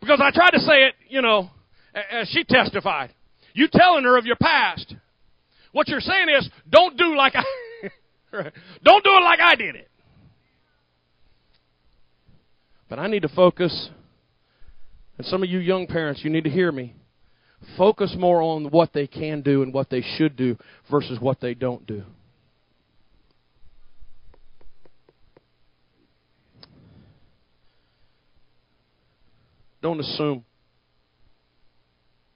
Because 0.01 0.19
I 0.23 0.31
tried 0.31 0.53
to 0.53 0.61
say 0.61 0.85
it, 0.85 0.95
you 1.11 1.21
know, 1.21 1.51
as 1.95 2.27
she 2.31 2.43
testified. 2.43 3.13
You 3.53 3.69
telling 3.71 4.05
her 4.05 4.17
of 4.17 4.25
your 4.25 4.37
past. 4.37 4.95
What 5.73 5.89
you're 5.89 6.01
saying 6.01 6.29
is, 6.39 6.49
don't 6.71 6.97
do 6.97 7.15
like 7.15 7.35
I, 7.37 7.45
don't 8.83 9.05
do 9.05 9.11
it 9.11 9.25
like 9.25 9.41
I 9.41 9.57
did 9.57 9.77
it. 9.77 9.91
But 12.89 12.99
I 12.99 13.07
need 13.07 13.21
to 13.21 13.29
focus, 13.29 13.91
and 15.19 15.27
some 15.27 15.43
of 15.43 15.51
you 15.51 15.59
young 15.59 15.87
parents, 15.87 16.23
you 16.25 16.31
need 16.31 16.45
to 16.45 16.51
hear 16.51 16.73
me. 16.73 16.95
Focus 17.77 18.17
more 18.19 18.41
on 18.41 18.71
what 18.71 18.95
they 18.95 19.07
can 19.07 19.43
do 19.43 19.63
and 19.63 19.75
what 19.75 19.91
they 19.91 20.03
should 20.17 20.35
do 20.35 20.57
versus 20.91 21.21
what 21.21 21.43
they 21.43 21.53
don't 21.53 21.87
do. 21.87 22.05
Don't 29.87 30.01
assume. 30.01 30.45